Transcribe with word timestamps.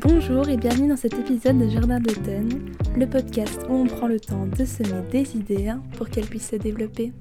Bonjour 0.00 0.48
et 0.48 0.56
bienvenue 0.56 0.88
dans 0.88 0.96
cet 0.96 1.14
épisode 1.14 1.58
de 1.58 1.68
Jardin 1.68 1.98
d'automne, 1.98 2.72
le 2.96 3.06
podcast 3.06 3.58
où 3.68 3.72
on 3.72 3.86
prend 3.86 4.06
le 4.06 4.20
temps 4.20 4.46
de 4.46 4.64
semer 4.64 5.02
des 5.10 5.36
idées 5.36 5.72
pour 5.96 6.08
qu'elles 6.08 6.26
puissent 6.26 6.50
se 6.50 6.56
développer. 6.56 7.12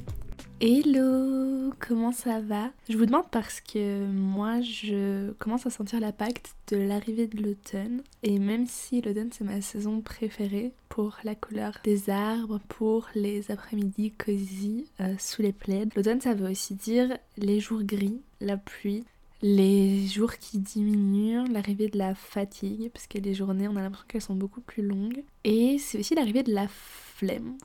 Hello, 0.62 1.74
comment 1.80 2.12
ça 2.12 2.40
va? 2.40 2.70
Je 2.88 2.96
vous 2.96 3.08
demande 3.08 3.30
parce 3.32 3.62
que 3.62 4.06
moi 4.06 4.62
je 4.62 5.32
commence 5.34 5.66
à 5.66 5.72
sentir 5.72 6.00
l'impact 6.00 6.56
de 6.68 6.78
l'arrivée 6.78 7.26
de 7.26 7.42
l'automne 7.42 8.04
et 8.22 8.38
même 8.38 8.68
si 8.68 9.02
l'automne 9.02 9.30
c'est 9.32 9.44
ma 9.44 9.62
saison 9.62 10.02
préférée 10.02 10.72
pour 10.90 11.18
la 11.24 11.34
couleur 11.34 11.80
des 11.84 12.12
arbres, 12.12 12.60
pour 12.68 13.08
les 13.16 13.50
après-midi 13.50 14.12
cosy 14.12 14.86
euh, 15.02 15.16
sous 15.18 15.42
les 15.42 15.54
plaids, 15.54 15.88
l'automne 15.96 16.22
ça 16.22 16.36
veut 16.36 16.52
aussi 16.52 16.76
dire 16.76 17.18
les 17.38 17.60
jours 17.60 17.84
gris, 17.84 18.22
la 18.40 18.58
pluie, 18.58 19.04
les 19.42 20.08
jours 20.08 20.36
qui 20.38 20.58
diminuent, 20.58 21.48
l'arrivée 21.52 21.90
de 21.90 21.98
la 21.98 22.16
fatigue, 22.16 22.90
parce 22.92 23.08
que 23.08 23.18
les 23.18 23.34
journées, 23.34 23.68
on 23.68 23.76
a 23.76 23.82
l'impression 23.82 24.06
qu'elles 24.08 24.22
sont 24.22 24.36
beaucoup 24.36 24.62
plus 24.62 24.84
longues. 24.84 25.24
Et 25.44 25.78
c'est 25.78 26.00
aussi 26.00 26.16
l'arrivée 26.16 26.44
de 26.44 26.54
la 26.54 26.68
flemme 26.68 27.58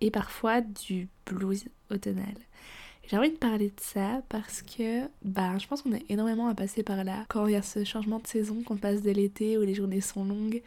et 0.00 0.10
parfois 0.10 0.60
du 0.60 1.08
blues 1.24 1.64
automnal. 1.90 2.34
J'ai 3.08 3.16
envie 3.16 3.30
de 3.30 3.36
parler 3.36 3.68
de 3.68 3.80
ça 3.80 4.20
parce 4.28 4.62
que 4.62 5.02
bah, 5.24 5.56
je 5.58 5.66
pense 5.68 5.82
qu'on 5.82 5.92
est 5.92 6.04
énormément 6.08 6.48
à 6.48 6.54
passer 6.54 6.82
par 6.82 7.04
là. 7.04 7.24
Quand 7.28 7.46
il 7.46 7.52
y 7.52 7.56
a 7.56 7.62
ce 7.62 7.84
changement 7.84 8.18
de 8.18 8.26
saison, 8.26 8.62
qu'on 8.62 8.76
passe 8.76 9.02
de 9.02 9.12
l'été 9.12 9.56
où 9.56 9.62
les 9.62 9.74
journées 9.74 10.00
sont 10.00 10.24
longues, 10.24 10.60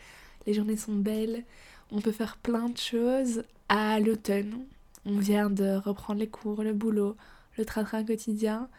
les 0.48 0.54
journées 0.54 0.78
sont 0.78 0.96
belles, 0.96 1.44
on 1.92 2.00
peut 2.00 2.14
faire 2.14 2.38
plein 2.38 2.70
de 2.70 2.78
choses, 2.78 3.44
à 3.68 4.00
l'automne. 4.00 4.66
On 5.06 5.18
vient 5.18 5.50
de 5.50 5.76
reprendre 5.76 6.20
les 6.20 6.28
cours, 6.28 6.64
le 6.64 6.74
boulot, 6.74 7.18
le 7.58 7.66
train-train 7.66 8.06
quotidien. 8.06 8.70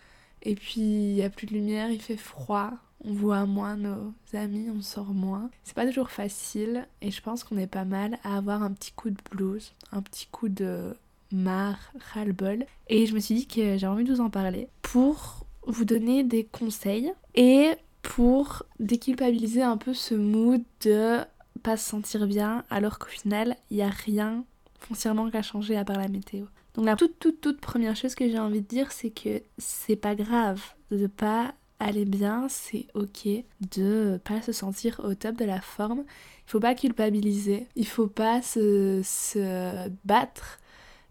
Et 0.43 0.55
puis 0.55 0.81
il 0.81 1.15
n'y 1.15 1.23
a 1.23 1.31
plus 1.31 1.47
de 1.47 1.53
lumière, 1.53 1.91
il 1.91 2.01
fait 2.01 2.17
froid, 2.17 2.73
on 3.05 3.13
voit 3.13 3.47
moins 3.47 3.77
nos 3.77 4.13
amis, 4.33 4.69
on 4.71 4.83
sort 4.83 5.13
moins. 5.13 5.51
C'est 5.65 5.75
pas 5.75 5.87
toujours 5.87 6.11
facile 6.11 6.87
et 7.03 7.11
je 7.11 7.23
pense 7.23 7.45
qu'on 7.45 7.59
est 7.59 7.67
pas 7.67 7.85
mal 7.85 8.19
à 8.25 8.37
avoir 8.37 8.63
un 8.63 8.73
petit 8.73 8.93
coup 8.93 9.11
de 9.11 9.21
blues, 9.31 9.73
un 9.93 10.03
petit 10.03 10.27
coup 10.27 10.49
de 10.49 10.95
marre, 11.33 11.93
ras-le-bol. 12.13 12.67
Et 12.89 13.07
je 13.07 13.15
me 13.15 13.21
suis 13.21 13.35
dit 13.35 13.47
que 13.47 13.79
j'avais 13.79 13.93
envie 13.93 14.05
de 14.05 14.15
vous 14.15 14.21
en 14.21 14.31
parler 14.31 14.69
pour 14.83 15.47
vous 15.67 15.85
donner 15.85 16.25
des 16.25 16.45
conseils 16.45 17.13
et 17.35 17.73
pour 18.03 18.65
déculpabiliser 18.79 19.63
un 19.63 19.77
peu 19.77 19.95
ce 19.95 20.15
mood 20.15 20.63
de 20.83 21.19
pas 21.63 21.77
se 21.77 21.91
sentir 21.91 22.27
bien 22.27 22.65
alors 22.71 22.99
qu'au 22.99 23.09
final 23.09 23.57
il 23.71 23.77
n'y 23.77 23.83
a 23.83 23.91
rien 23.91 24.45
foncièrement 24.79 25.31
qu'à 25.31 25.43
changer 25.43 25.77
à 25.77 25.85
part 25.85 25.99
la 25.99 26.09
météo. 26.09 26.47
Donc 26.81 26.87
la 26.87 26.97
toute 26.97 27.19
toute 27.19 27.43
toute 27.43 27.61
première 27.61 27.95
chose 27.95 28.15
que 28.15 28.27
j'ai 28.27 28.39
envie 28.39 28.63
de 28.63 28.67
dire 28.67 28.91
c'est 28.91 29.11
que 29.11 29.43
c'est 29.59 29.97
pas 29.97 30.15
grave 30.15 30.63
de 30.91 31.07
pas 31.07 31.53
aller 31.79 32.07
bien, 32.07 32.47
c'est 32.49 32.87
ok 32.95 33.29
de 33.75 34.19
pas 34.25 34.41
se 34.41 34.53
sentir 34.53 34.99
au 35.05 35.13
top 35.13 35.37
de 35.37 35.45
la 35.45 35.61
forme. 35.61 36.05
Il 36.47 36.51
faut 36.51 36.59
pas 36.59 36.75
culpabiliser, 36.75 37.67
il 37.77 37.87
faut 37.87 38.07
pas 38.07 38.41
se, 38.41 39.03
se 39.05 39.91
battre 40.07 40.59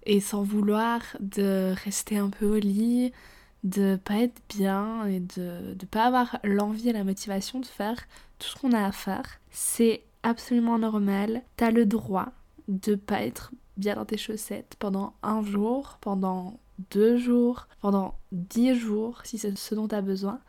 et 0.08 0.20
s'en 0.22 0.42
vouloir 0.42 1.02
de 1.20 1.76
rester 1.83 2.17
un 2.17 2.31
peu 2.31 2.48
au 2.48 2.59
lit, 2.59 3.11
de 3.64 3.95
pas 4.04 4.22
être 4.22 4.42
bien 4.50 5.06
et 5.06 5.20
de 5.20 5.76
ne 5.80 5.86
pas 5.86 6.06
avoir 6.06 6.39
l'envie 6.44 6.89
et 6.89 6.94
la 6.94 7.04
motivation 7.04 7.59
de 7.59 7.67
faire 7.67 8.08
tout 8.39 8.48
ce 8.48 8.56
qu'on 8.56 8.73
a 8.73 8.88
à 8.88 8.92
faire. 8.92 9.39
C'est 9.52 10.02
absolument 10.23 10.80
normal. 10.80 11.44
T'as 11.58 11.70
le 11.70 11.86
droit 11.86 12.30
de 12.67 12.95
pas 12.95 13.22
être 13.22 13.52
bien 13.80 13.95
dans 13.95 14.05
tes 14.05 14.17
chaussettes 14.17 14.75
pendant 14.80 15.13
un 15.23 15.41
jour, 15.44 15.97
pendant 16.02 16.59
deux 16.91 17.17
jours, 17.17 17.67
pendant 17.81 18.16
dix 18.31 18.75
jours, 18.75 19.21
si 19.23 19.38
c'est 19.38 19.58
ce 19.58 19.75
dont 19.75 19.88
tu 19.88 19.95
as 19.95 20.02
besoin. 20.02 20.39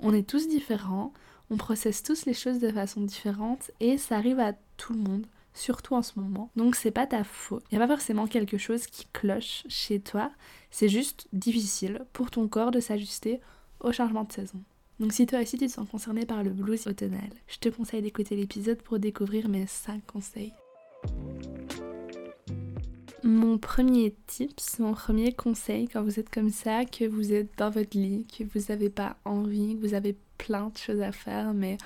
On 0.00 0.12
est 0.12 0.28
tous 0.28 0.48
différents, 0.48 1.12
on 1.50 1.56
processe 1.56 2.02
tous 2.02 2.26
les 2.26 2.34
choses 2.34 2.58
de 2.58 2.70
façon 2.70 3.02
différente 3.02 3.70
et 3.80 3.98
ça 3.98 4.16
arrive 4.16 4.40
à 4.40 4.52
tout 4.76 4.92
le 4.92 5.00
monde, 5.00 5.26
surtout 5.52 5.94
en 5.94 6.02
ce 6.02 6.18
moment. 6.18 6.50
Donc 6.56 6.76
c'est 6.76 6.90
pas 6.90 7.06
ta 7.06 7.24
faute. 7.24 7.64
Il 7.70 7.76
n'y 7.76 7.82
a 7.82 7.86
pas 7.86 7.94
forcément 7.94 8.26
quelque 8.26 8.58
chose 8.58 8.86
qui 8.86 9.06
cloche 9.12 9.64
chez 9.68 10.00
toi, 10.00 10.30
c'est 10.70 10.88
juste 10.88 11.28
difficile 11.32 12.04
pour 12.12 12.30
ton 12.30 12.48
corps 12.48 12.70
de 12.70 12.80
s'ajuster 12.80 13.40
au 13.80 13.92
changement 13.92 14.24
de 14.24 14.32
saison. 14.32 14.60
Donc 15.00 15.12
si 15.12 15.26
toi 15.26 15.40
aussi 15.40 15.58
tu 15.58 15.66
te 15.66 15.72
sens 15.72 15.88
concerné 15.88 16.24
par 16.24 16.42
le 16.42 16.50
blues 16.50 16.86
automnal, 16.86 17.30
je 17.48 17.58
te 17.58 17.68
conseille 17.68 18.02
d'écouter 18.02 18.36
l'épisode 18.36 18.80
pour 18.82 18.98
découvrir 18.98 19.48
mes 19.48 19.66
5 19.66 20.06
conseils. 20.06 20.52
Mon 23.26 23.56
premier 23.56 24.14
tips, 24.26 24.80
mon 24.80 24.92
premier 24.92 25.32
conseil 25.32 25.88
quand 25.88 26.02
vous 26.02 26.20
êtes 26.20 26.28
comme 26.28 26.50
ça, 26.50 26.84
que 26.84 27.06
vous 27.06 27.32
êtes 27.32 27.48
dans 27.56 27.70
votre 27.70 27.96
lit, 27.96 28.26
que 28.26 28.44
vous 28.44 28.66
n'avez 28.68 28.90
pas 28.90 29.16
envie, 29.24 29.76
que 29.76 29.80
vous 29.80 29.94
avez 29.94 30.14
plein 30.36 30.68
de 30.68 30.76
choses 30.76 31.00
à 31.00 31.10
faire, 31.10 31.54
mais 31.54 31.78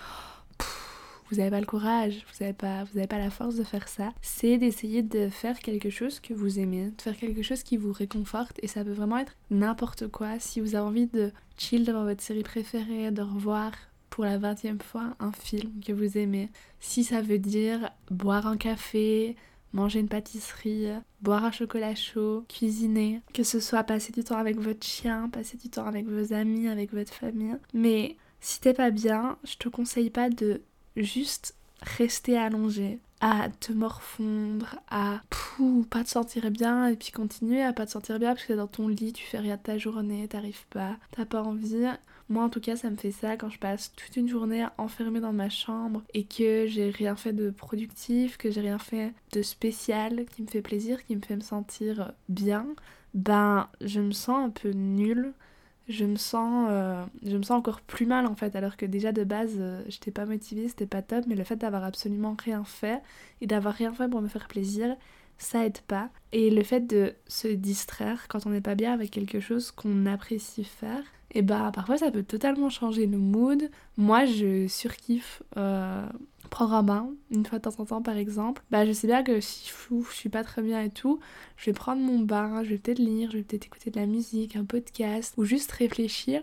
vous 1.30 1.36
n'avez 1.36 1.50
pas 1.50 1.60
le 1.60 1.66
courage, 1.66 2.26
vous 2.26 2.44
n'avez 2.44 2.54
pas, 2.54 2.84
pas 3.08 3.18
la 3.18 3.30
force 3.30 3.54
de 3.54 3.62
faire 3.62 3.86
ça, 3.86 4.12
c'est 4.20 4.58
d'essayer 4.58 5.04
de 5.04 5.28
faire 5.28 5.60
quelque 5.60 5.90
chose 5.90 6.18
que 6.18 6.34
vous 6.34 6.58
aimez, 6.58 6.90
de 6.90 7.00
faire 7.00 7.16
quelque 7.16 7.42
chose 7.42 7.62
qui 7.62 7.76
vous 7.76 7.92
réconforte 7.92 8.58
et 8.60 8.66
ça 8.66 8.82
peut 8.82 8.90
vraiment 8.90 9.18
être 9.18 9.36
n'importe 9.50 10.08
quoi. 10.08 10.40
Si 10.40 10.60
vous 10.60 10.74
avez 10.74 10.84
envie 10.88 11.06
de 11.06 11.30
chill 11.56 11.84
devant 11.84 12.02
votre 12.02 12.20
série 12.20 12.42
préférée, 12.42 13.12
de 13.12 13.22
revoir 13.22 13.70
pour 14.10 14.24
la 14.24 14.38
vingtième 14.38 14.80
fois 14.80 15.14
un 15.20 15.30
film 15.30 15.70
que 15.86 15.92
vous 15.92 16.18
aimez, 16.18 16.50
si 16.80 17.04
ça 17.04 17.22
veut 17.22 17.38
dire 17.38 17.90
boire 18.10 18.48
un 18.48 18.56
café, 18.56 19.36
manger 19.72 20.00
une 20.00 20.08
pâtisserie, 20.08 20.88
boire 21.20 21.44
un 21.44 21.52
chocolat 21.52 21.94
chaud, 21.94 22.44
cuisiner, 22.48 23.20
que 23.34 23.42
ce 23.42 23.60
soit 23.60 23.84
passer 23.84 24.12
du 24.12 24.24
temps 24.24 24.38
avec 24.38 24.58
votre 24.58 24.86
chien, 24.86 25.28
passer 25.28 25.56
du 25.56 25.68
temps 25.68 25.86
avec 25.86 26.06
vos 26.06 26.32
amis, 26.32 26.68
avec 26.68 26.92
votre 26.92 27.12
famille. 27.12 27.56
Mais 27.74 28.16
si 28.40 28.60
t'es 28.60 28.74
pas 28.74 28.90
bien, 28.90 29.38
je 29.44 29.56
te 29.56 29.68
conseille 29.68 30.10
pas 30.10 30.30
de 30.30 30.62
juste 30.96 31.54
rester 31.82 32.36
allongé, 32.36 32.98
à 33.20 33.48
te 33.60 33.72
morfondre, 33.72 34.76
à 34.88 35.20
pou, 35.30 35.86
pas 35.90 36.04
te 36.04 36.10
sentir 36.10 36.50
bien 36.50 36.88
et 36.88 36.96
puis 36.96 37.10
continuer 37.10 37.62
à 37.62 37.72
pas 37.72 37.86
te 37.86 37.90
sentir 37.90 38.18
bien 38.18 38.30
parce 38.30 38.42
que 38.42 38.48
t'es 38.48 38.56
dans 38.56 38.66
ton 38.66 38.88
lit, 38.88 39.12
tu 39.12 39.24
fais 39.24 39.38
rien 39.38 39.56
de 39.56 39.62
ta 39.62 39.78
journée, 39.78 40.28
t'arrives 40.28 40.66
pas, 40.70 40.96
t'as 41.10 41.24
pas 41.24 41.42
envie. 41.42 41.86
Moi 42.28 42.44
en 42.44 42.48
tout 42.48 42.60
cas 42.60 42.76
ça 42.76 42.90
me 42.90 42.96
fait 42.96 43.10
ça 43.10 43.36
quand 43.36 43.48
je 43.48 43.58
passe 43.58 43.92
toute 43.94 44.16
une 44.16 44.28
journée 44.28 44.66
enfermée 44.76 45.20
dans 45.20 45.32
ma 45.32 45.48
chambre 45.48 46.02
et 46.14 46.24
que 46.24 46.66
j'ai 46.66 46.90
rien 46.90 47.16
fait 47.16 47.32
de 47.32 47.50
productif, 47.50 48.36
que 48.36 48.50
j'ai 48.50 48.60
rien 48.60 48.78
fait 48.78 49.12
de 49.32 49.42
spécial 49.42 50.26
qui 50.26 50.42
me 50.42 50.46
fait 50.46 50.62
plaisir, 50.62 51.04
qui 51.04 51.16
me 51.16 51.22
fait 51.22 51.36
me 51.36 51.40
sentir 51.40 52.12
bien, 52.28 52.66
ben 53.14 53.68
je 53.80 54.00
me 54.00 54.12
sens 54.12 54.46
un 54.46 54.50
peu 54.50 54.70
nulle 54.70 55.32
je 55.88 56.04
me 56.04 56.16
sens 56.16 56.68
euh, 56.70 57.04
je 57.24 57.36
me 57.36 57.42
sens 57.42 57.58
encore 57.58 57.80
plus 57.80 58.06
mal 58.06 58.26
en 58.26 58.34
fait 58.34 58.54
alors 58.56 58.76
que 58.76 58.86
déjà 58.86 59.12
de 59.12 59.24
base 59.24 59.56
euh, 59.58 59.82
j'étais 59.88 60.10
pas 60.10 60.26
motivée 60.26 60.68
c'était 60.68 60.86
pas 60.86 61.02
top 61.02 61.24
mais 61.26 61.34
le 61.34 61.44
fait 61.44 61.56
d'avoir 61.56 61.84
absolument 61.84 62.36
rien 62.42 62.64
fait 62.64 63.02
et 63.40 63.46
d'avoir 63.46 63.74
rien 63.74 63.92
fait 63.92 64.08
pour 64.08 64.20
me 64.20 64.28
faire 64.28 64.48
plaisir 64.48 64.94
ça 65.38 65.64
aide 65.64 65.80
pas 65.80 66.10
et 66.32 66.50
le 66.50 66.62
fait 66.62 66.86
de 66.86 67.14
se 67.26 67.48
distraire 67.48 68.26
quand 68.28 68.46
on 68.46 68.50
n'est 68.50 68.60
pas 68.60 68.74
bien 68.74 68.92
avec 68.92 69.10
quelque 69.10 69.40
chose 69.40 69.70
qu'on 69.70 70.06
apprécie 70.06 70.64
faire 70.64 71.02
et 71.32 71.42
bah 71.42 71.70
parfois 71.74 71.98
ça 71.98 72.10
peut 72.10 72.22
totalement 72.22 72.70
changer 72.70 73.06
le 73.06 73.18
mood. 73.18 73.70
Moi 73.96 74.24
je 74.24 74.66
surkiffe 74.66 75.42
euh, 75.56 76.06
prendre 76.48 76.74
un 76.74 76.82
bain 76.82 77.10
une 77.30 77.44
fois 77.44 77.58
de 77.58 77.64
temps 77.64 77.80
en 77.80 77.84
temps 77.84 78.02
par 78.02 78.16
exemple. 78.16 78.62
Bah 78.70 78.86
je 78.86 78.92
sais 78.92 79.06
bien 79.06 79.22
que 79.22 79.40
si 79.40 79.68
fou, 79.68 80.06
je 80.10 80.14
suis 80.14 80.28
pas 80.28 80.44
très 80.44 80.62
bien 80.62 80.82
et 80.82 80.90
tout, 80.90 81.20
je 81.56 81.66
vais 81.66 81.72
prendre 81.72 82.02
mon 82.02 82.20
bain, 82.20 82.62
je 82.64 82.70
vais 82.70 82.78
peut-être 82.78 82.98
lire, 82.98 83.30
je 83.30 83.38
vais 83.38 83.42
peut-être 83.42 83.66
écouter 83.66 83.90
de 83.90 83.98
la 83.98 84.06
musique, 84.06 84.56
un 84.56 84.64
podcast 84.64 85.34
ou 85.36 85.44
juste 85.44 85.72
réfléchir. 85.72 86.42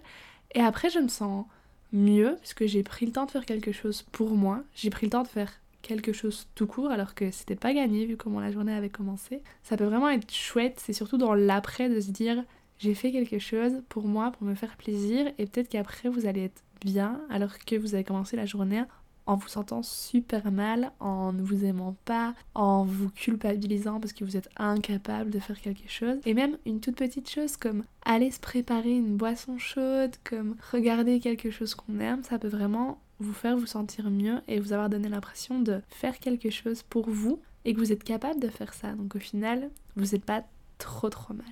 Et 0.53 0.61
après 0.61 0.89
je 0.89 0.99
me 0.99 1.07
sens 1.07 1.45
mieux 1.91 2.35
parce 2.37 2.53
que 2.53 2.67
j'ai 2.67 2.83
pris 2.83 3.05
le 3.05 3.11
temps 3.11 3.25
de 3.25 3.31
faire 3.31 3.45
quelque 3.45 3.71
chose 3.71 4.03
pour 4.11 4.31
moi. 4.31 4.63
J'ai 4.75 4.89
pris 4.89 5.07
le 5.07 5.11
temps 5.11 5.23
de 5.23 5.27
faire 5.27 5.51
quelque 5.81 6.13
chose 6.13 6.47
tout 6.55 6.65
court 6.65 6.89
alors 6.89 7.13
que 7.13 7.29
c'était 7.29 7.55
pas 7.55 7.73
gagné 7.73 8.05
vu 8.05 8.17
comment 8.17 8.39
la 8.39 8.51
journée 8.51 8.73
avait 8.73 8.89
commencé. 8.89 9.41
Ça 9.63 9.77
peut 9.77 9.85
vraiment 9.85 10.09
être 10.09 10.33
chouette, 10.33 10.81
c'est 10.83 10.93
surtout 10.93 11.17
dans 11.17 11.33
l'après 11.35 11.89
de 11.89 11.99
se 11.99 12.11
dire 12.11 12.43
j'ai 12.79 12.93
fait 12.93 13.11
quelque 13.11 13.39
chose 13.39 13.83
pour 13.87 14.07
moi, 14.07 14.31
pour 14.31 14.45
me 14.45 14.55
faire 14.55 14.75
plaisir, 14.75 15.27
et 15.37 15.45
peut-être 15.45 15.69
qu'après 15.69 16.09
vous 16.09 16.25
allez 16.25 16.45
être 16.45 16.61
bien 16.81 17.21
alors 17.29 17.57
que 17.59 17.75
vous 17.75 17.95
avez 17.95 18.03
commencé 18.03 18.35
la 18.35 18.45
journée 18.45 18.83
en 19.25 19.35
vous 19.35 19.47
sentant 19.47 19.81
super 19.83 20.51
mal, 20.51 20.91
en 20.99 21.33
ne 21.33 21.41
vous 21.41 21.65
aimant 21.65 21.95
pas, 22.05 22.33
en 22.53 22.83
vous 22.83 23.09
culpabilisant 23.09 23.99
parce 23.99 24.13
que 24.13 24.23
vous 24.23 24.37
êtes 24.37 24.49
incapable 24.57 25.31
de 25.31 25.39
faire 25.39 25.59
quelque 25.59 25.89
chose. 25.89 26.17
Et 26.25 26.33
même 26.33 26.57
une 26.65 26.79
toute 26.79 26.95
petite 26.95 27.29
chose 27.29 27.57
comme 27.57 27.83
aller 28.03 28.31
se 28.31 28.39
préparer 28.39 28.91
une 28.91 29.17
boisson 29.17 29.57
chaude, 29.57 30.15
comme 30.23 30.55
regarder 30.71 31.19
quelque 31.19 31.49
chose 31.49 31.75
qu'on 31.75 31.99
aime, 31.99 32.23
ça 32.23 32.39
peut 32.39 32.47
vraiment 32.47 32.99
vous 33.19 33.33
faire 33.33 33.57
vous 33.57 33.65
sentir 33.65 34.09
mieux 34.09 34.41
et 34.47 34.59
vous 34.59 34.73
avoir 34.73 34.89
donné 34.89 35.09
l'impression 35.09 35.59
de 35.59 35.81
faire 35.87 36.19
quelque 36.19 36.49
chose 36.49 36.83
pour 36.83 37.09
vous 37.09 37.39
et 37.63 37.73
que 37.73 37.79
vous 37.79 37.91
êtes 37.91 38.03
capable 38.03 38.39
de 38.39 38.49
faire 38.49 38.73
ça. 38.73 38.93
Donc 38.93 39.15
au 39.15 39.19
final, 39.19 39.69
vous 39.95 40.11
n'êtes 40.11 40.25
pas 40.25 40.43
trop 40.77 41.09
trop 41.09 41.33
mal. 41.33 41.45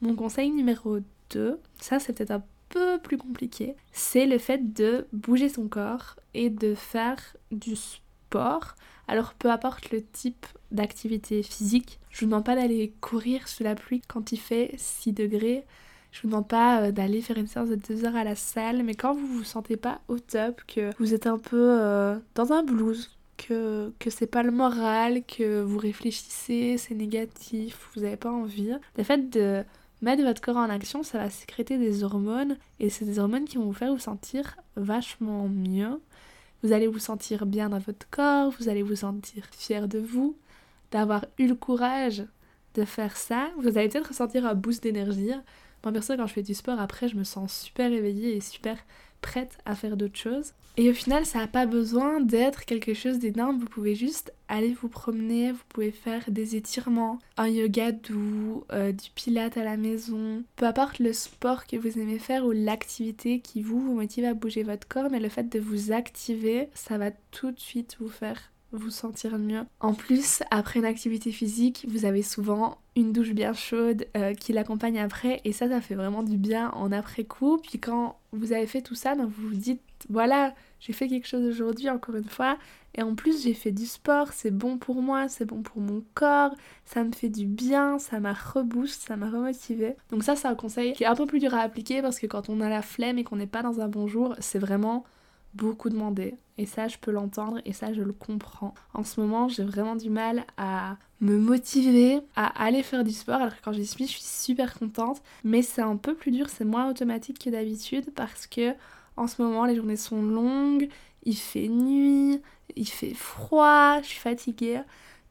Mon 0.00 0.14
conseil 0.14 0.50
numéro 0.50 0.98
2, 1.30 1.58
ça 1.80 1.98
c'est 1.98 2.12
peut-être 2.12 2.32
un 2.32 2.44
peu 2.72 2.98
plus 2.98 3.18
compliqué, 3.18 3.76
c'est 3.92 4.26
le 4.26 4.38
fait 4.38 4.72
de 4.72 5.06
bouger 5.12 5.48
son 5.48 5.68
corps 5.68 6.16
et 6.34 6.50
de 6.50 6.74
faire 6.74 7.36
du 7.50 7.76
sport. 7.76 8.74
Alors 9.06 9.34
peu 9.34 9.50
importe 9.50 9.90
le 9.90 10.02
type 10.02 10.46
d'activité 10.70 11.42
physique, 11.42 12.00
je 12.10 12.20
vous 12.20 12.26
demande 12.26 12.44
pas 12.44 12.56
d'aller 12.56 12.92
courir 13.00 13.46
sous 13.46 13.62
la 13.62 13.74
pluie 13.74 14.02
quand 14.08 14.32
il 14.32 14.38
fait 14.38 14.72
6 14.76 15.12
degrés. 15.12 15.64
Je 16.12 16.22
vous 16.22 16.28
demande 16.28 16.48
pas 16.48 16.82
euh, 16.82 16.92
d'aller 16.92 17.22
faire 17.22 17.38
une 17.38 17.46
séance 17.46 17.68
de 17.68 17.74
2 17.74 18.04
heures 18.04 18.16
à 18.16 18.24
la 18.24 18.34
salle, 18.34 18.82
mais 18.82 18.94
quand 18.94 19.14
vous 19.14 19.26
vous 19.26 19.44
sentez 19.44 19.76
pas 19.76 20.00
au 20.08 20.18
top, 20.18 20.60
que 20.66 20.90
vous 20.98 21.14
êtes 21.14 21.26
un 21.26 21.38
peu 21.38 21.80
euh, 21.80 22.18
dans 22.34 22.52
un 22.52 22.62
blues, 22.62 23.10
que, 23.38 23.92
que 23.98 24.10
c'est 24.10 24.26
pas 24.26 24.42
le 24.42 24.50
moral, 24.50 25.24
que 25.24 25.62
vous 25.62 25.78
réfléchissez, 25.78 26.76
c'est 26.76 26.94
négatif, 26.94 27.90
vous 27.94 28.04
avez 28.04 28.16
pas 28.16 28.30
envie, 28.30 28.72
le 28.96 29.04
fait 29.04 29.30
de 29.30 29.64
mettre 30.02 30.22
votre 30.22 30.40
corps 30.40 30.56
en 30.56 30.68
action, 30.68 31.02
ça 31.02 31.18
va 31.18 31.30
sécréter 31.30 31.78
des 31.78 32.04
hormones 32.04 32.56
et 32.80 32.90
c'est 32.90 33.04
des 33.04 33.18
hormones 33.18 33.44
qui 33.44 33.56
vont 33.56 33.64
vous 33.64 33.72
faire 33.72 33.92
vous 33.92 33.98
sentir 33.98 34.56
vachement 34.76 35.48
mieux. 35.48 36.00
Vous 36.62 36.72
allez 36.72 36.86
vous 36.86 36.98
sentir 36.98 37.46
bien 37.46 37.70
dans 37.70 37.78
votre 37.78 38.08
corps, 38.10 38.52
vous 38.58 38.68
allez 38.68 38.82
vous 38.82 38.96
sentir 38.96 39.44
fier 39.52 39.88
de 39.88 39.98
vous, 39.98 40.36
d'avoir 40.90 41.24
eu 41.38 41.46
le 41.46 41.54
courage 41.54 42.24
de 42.74 42.84
faire 42.84 43.16
ça. 43.16 43.50
Vous 43.58 43.78
allez 43.78 43.88
peut-être 43.88 44.08
ressentir 44.08 44.46
un 44.46 44.54
boost 44.54 44.82
d'énergie. 44.82 45.32
Moi, 45.84 45.92
perso, 45.92 46.16
quand 46.16 46.26
je 46.26 46.32
fais 46.32 46.42
du 46.42 46.54
sport, 46.54 46.78
après, 46.78 47.08
je 47.08 47.16
me 47.16 47.24
sens 47.24 47.52
super 47.52 47.90
éveillée 47.90 48.36
et 48.36 48.40
super 48.40 48.76
prête 49.20 49.58
à 49.64 49.74
faire 49.74 49.96
d'autres 49.96 50.18
choses. 50.18 50.52
Et 50.76 50.88
au 50.88 50.94
final, 50.94 51.26
ça 51.26 51.40
n'a 51.40 51.46
pas 51.46 51.66
besoin 51.66 52.20
d'être 52.20 52.64
quelque 52.64 52.94
chose 52.94 53.18
d'énorme. 53.18 53.58
Vous 53.58 53.66
pouvez 53.66 53.94
juste 53.94 54.32
aller 54.48 54.74
vous 54.80 54.88
promener, 54.88 55.52
vous 55.52 55.62
pouvez 55.68 55.90
faire 55.90 56.24
des 56.28 56.56
étirements, 56.56 57.18
un 57.36 57.48
yoga 57.48 57.92
doux, 57.92 58.64
euh, 58.72 58.92
du 58.92 59.10
pilate 59.14 59.56
à 59.56 59.64
la 59.64 59.76
maison. 59.76 60.44
Peu 60.56 60.66
importe 60.66 60.98
le 60.98 61.12
sport 61.12 61.66
que 61.66 61.76
vous 61.76 61.98
aimez 61.98 62.18
faire 62.18 62.46
ou 62.46 62.52
l'activité 62.52 63.40
qui 63.40 63.62
vous, 63.62 63.80
motive 63.80 64.24
à 64.24 64.34
bouger 64.34 64.62
votre 64.62 64.88
corps, 64.88 65.10
mais 65.10 65.20
le 65.20 65.28
fait 65.28 65.48
de 65.48 65.60
vous 65.60 65.92
activer, 65.92 66.68
ça 66.74 66.96
va 66.96 67.10
tout 67.30 67.50
de 67.50 67.60
suite 67.60 67.96
vous 68.00 68.08
faire 68.08 68.52
vous 68.72 68.90
sentir 68.90 69.38
mieux. 69.38 69.62
En 69.80 69.94
plus, 69.94 70.42
après 70.50 70.78
une 70.78 70.84
activité 70.84 71.30
physique, 71.30 71.86
vous 71.88 72.04
avez 72.04 72.22
souvent 72.22 72.78
une 72.96 73.12
douche 73.12 73.32
bien 73.32 73.52
chaude 73.52 74.06
euh, 74.16 74.34
qui 74.34 74.52
l'accompagne 74.52 74.98
après 74.98 75.40
et 75.44 75.52
ça, 75.52 75.68
ça 75.68 75.80
fait 75.80 75.94
vraiment 75.94 76.22
du 76.22 76.36
bien 76.36 76.70
en 76.70 76.92
après-coup. 76.92 77.58
Puis 77.58 77.78
quand 77.78 78.18
vous 78.32 78.52
avez 78.52 78.66
fait 78.66 78.82
tout 78.82 78.94
ça, 78.94 79.14
donc 79.14 79.30
vous 79.30 79.48
vous 79.48 79.54
dites, 79.54 79.80
voilà, 80.10 80.54
j'ai 80.80 80.92
fait 80.92 81.08
quelque 81.08 81.26
chose 81.26 81.44
aujourd'hui 81.44 81.88
encore 81.90 82.16
une 82.16 82.28
fois 82.28 82.58
et 82.94 83.02
en 83.02 83.14
plus 83.14 83.42
j'ai 83.42 83.54
fait 83.54 83.72
du 83.72 83.86
sport, 83.86 84.32
c'est 84.32 84.50
bon 84.50 84.78
pour 84.78 85.02
moi, 85.02 85.28
c'est 85.28 85.44
bon 85.44 85.62
pour 85.62 85.80
mon 85.80 86.02
corps, 86.14 86.54
ça 86.84 87.04
me 87.04 87.12
fait 87.12 87.28
du 87.28 87.46
bien, 87.46 87.98
ça 87.98 88.20
m'a 88.20 88.32
reboost, 88.32 89.06
ça 89.06 89.16
m'a 89.16 89.30
remotivé. 89.30 89.96
Donc 90.10 90.24
ça 90.24 90.36
c'est 90.36 90.48
un 90.48 90.54
conseil 90.54 90.92
qui 90.92 91.04
est 91.04 91.06
un 91.06 91.14
peu 91.14 91.26
plus 91.26 91.38
dur 91.38 91.54
à 91.54 91.60
appliquer 91.60 92.02
parce 92.02 92.18
que 92.18 92.26
quand 92.26 92.48
on 92.48 92.60
a 92.60 92.68
la 92.68 92.82
flemme 92.82 93.18
et 93.18 93.24
qu'on 93.24 93.36
n'est 93.36 93.46
pas 93.46 93.62
dans 93.62 93.80
un 93.80 93.88
bon 93.88 94.06
jour, 94.06 94.34
c'est 94.38 94.58
vraiment 94.58 95.04
beaucoup 95.54 95.90
demandé. 95.90 96.34
Et 96.58 96.66
ça, 96.66 96.88
je 96.88 96.98
peux 96.98 97.10
l'entendre 97.10 97.60
et 97.64 97.72
ça, 97.72 97.92
je 97.92 98.02
le 98.02 98.12
comprends. 98.12 98.74
En 98.94 99.04
ce 99.04 99.20
moment, 99.20 99.48
j'ai 99.48 99.64
vraiment 99.64 99.96
du 99.96 100.10
mal 100.10 100.44
à 100.56 100.96
me 101.20 101.38
motiver 101.38 102.20
à 102.36 102.46
aller 102.62 102.82
faire 102.82 103.04
du 103.04 103.12
sport. 103.12 103.36
Alors 103.36 103.56
que 103.56 103.62
quand 103.62 103.72
j'y 103.72 103.86
suis, 103.86 104.06
je 104.06 104.12
suis 104.12 104.22
super 104.22 104.78
contente. 104.78 105.22
Mais 105.44 105.62
c'est 105.62 105.82
un 105.82 105.96
peu 105.96 106.14
plus 106.14 106.30
dur, 106.30 106.48
c'est 106.48 106.64
moins 106.64 106.88
automatique 106.90 107.38
que 107.38 107.50
d'habitude 107.50 108.10
parce 108.14 108.46
que 108.46 108.74
en 109.16 109.26
ce 109.26 109.42
moment, 109.42 109.64
les 109.64 109.76
journées 109.76 109.96
sont 109.96 110.22
longues, 110.22 110.88
il 111.24 111.36
fait 111.36 111.68
nuit, 111.68 112.40
il 112.76 112.88
fait 112.88 113.14
froid, 113.14 114.00
je 114.02 114.08
suis 114.08 114.20
fatiguée. 114.20 114.82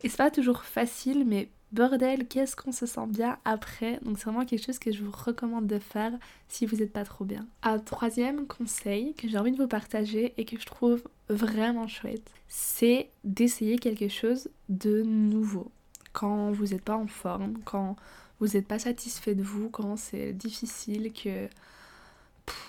Et 0.03 0.09
c'est 0.09 0.17
pas 0.17 0.31
toujours 0.31 0.63
facile, 0.63 1.25
mais 1.25 1.49
bordel, 1.71 2.27
qu'est-ce 2.27 2.55
qu'on 2.55 2.71
se 2.71 2.85
sent 2.85 3.07
bien 3.07 3.37
après? 3.45 3.99
Donc 4.01 4.17
c'est 4.17 4.25
vraiment 4.25 4.45
quelque 4.45 4.65
chose 4.65 4.79
que 4.79 4.91
je 4.91 5.03
vous 5.03 5.11
recommande 5.11 5.67
de 5.67 5.79
faire 5.79 6.11
si 6.47 6.65
vous 6.65 6.77
n'êtes 6.77 6.93
pas 6.93 7.05
trop 7.05 7.25
bien. 7.25 7.45
Un 7.63 7.79
troisième 7.79 8.47
conseil 8.47 9.13
que 9.13 9.27
j'ai 9.27 9.37
envie 9.37 9.51
de 9.51 9.57
vous 9.57 9.67
partager 9.67 10.33
et 10.37 10.45
que 10.45 10.59
je 10.59 10.65
trouve 10.65 11.03
vraiment 11.29 11.87
chouette, 11.87 12.29
c'est 12.47 13.09
d'essayer 13.23 13.77
quelque 13.77 14.09
chose 14.09 14.49
de 14.69 15.03
nouveau. 15.03 15.71
Quand 16.13 16.51
vous 16.51 16.67
n'êtes 16.67 16.83
pas 16.83 16.97
en 16.97 17.07
forme, 17.07 17.59
quand 17.63 17.95
vous 18.39 18.47
n'êtes 18.47 18.67
pas 18.67 18.79
satisfait 18.79 19.35
de 19.35 19.43
vous, 19.43 19.69
quand 19.69 19.97
c'est 19.97 20.33
difficile, 20.33 21.13
que 21.13 21.47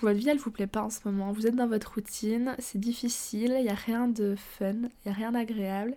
votre 0.03 0.19
vie 0.19 0.29
elle 0.29 0.37
vous 0.37 0.51
plaît 0.51 0.67
pas 0.67 0.83
en 0.83 0.89
ce 0.89 0.99
moment, 1.05 1.31
vous 1.31 1.47
êtes 1.47 1.55
dans 1.55 1.67
votre 1.67 1.93
routine, 1.95 2.55
c'est 2.59 2.79
difficile, 2.79 3.55
il 3.57 3.63
n'y 3.63 3.69
a 3.69 3.75
rien 3.75 4.07
de 4.07 4.35
fun, 4.35 4.73
il 4.73 4.89
n'y 5.05 5.11
a 5.11 5.13
rien 5.13 5.31
d'agréable 5.31 5.95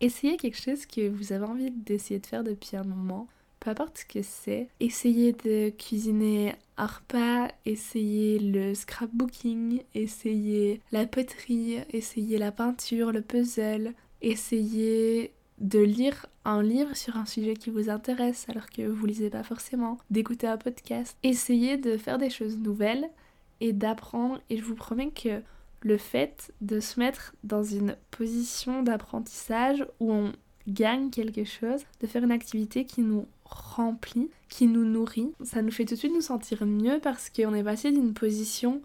essayez 0.00 0.36
quelque 0.36 0.60
chose 0.60 0.86
que 0.86 1.08
vous 1.08 1.32
avez 1.32 1.44
envie 1.44 1.70
d'essayer 1.70 2.20
de 2.20 2.26
faire 2.26 2.44
depuis 2.44 2.76
un 2.76 2.84
moment, 2.84 3.26
peu 3.60 3.70
importe 3.70 3.98
ce 3.98 4.04
que 4.04 4.22
c'est. 4.22 4.68
Essayez 4.80 5.32
de 5.32 5.70
cuisiner 5.70 6.54
un 6.76 6.86
repas, 6.86 7.48
essayez 7.64 8.38
le 8.38 8.74
scrapbooking, 8.74 9.82
essayez 9.94 10.80
la 10.92 11.06
poterie, 11.06 11.78
essayez 11.90 12.38
la 12.38 12.52
peinture, 12.52 13.12
le 13.12 13.22
puzzle, 13.22 13.94
essayez 14.22 15.32
de 15.58 15.78
lire 15.78 16.26
un 16.44 16.62
livre 16.62 16.96
sur 16.96 17.16
un 17.16 17.26
sujet 17.26 17.54
qui 17.54 17.70
vous 17.70 17.88
intéresse 17.88 18.46
alors 18.48 18.68
que 18.68 18.82
vous 18.82 19.06
lisez 19.06 19.30
pas 19.30 19.44
forcément, 19.44 19.98
d'écouter 20.10 20.48
un 20.48 20.58
podcast. 20.58 21.16
Essayez 21.22 21.76
de 21.76 21.96
faire 21.96 22.18
des 22.18 22.30
choses 22.30 22.58
nouvelles 22.58 23.08
et 23.64 23.72
d'apprendre. 23.72 24.40
Et 24.50 24.58
je 24.58 24.62
vous 24.62 24.74
promets 24.74 25.10
que 25.10 25.40
le 25.80 25.96
fait 25.96 26.52
de 26.60 26.80
se 26.80 27.00
mettre 27.00 27.34
dans 27.42 27.62
une 27.62 27.96
position 28.10 28.82
d'apprentissage 28.82 29.86
où 30.00 30.12
on 30.12 30.32
gagne 30.68 31.10
quelque 31.10 31.44
chose, 31.44 31.82
de 32.00 32.06
faire 32.06 32.24
une 32.24 32.32
activité 32.32 32.84
qui 32.84 33.00
nous 33.00 33.26
remplit, 33.44 34.30
qui 34.48 34.66
nous 34.66 34.84
nourrit, 34.84 35.32
ça 35.42 35.62
nous 35.62 35.70
fait 35.70 35.84
tout 35.84 35.94
de 35.94 35.98
suite 35.98 36.14
nous 36.14 36.20
sentir 36.20 36.64
mieux 36.64 37.00
parce 37.02 37.28
qu'on 37.28 37.54
est 37.54 37.64
passé 37.64 37.90
d'une 37.90 38.14
position 38.14 38.80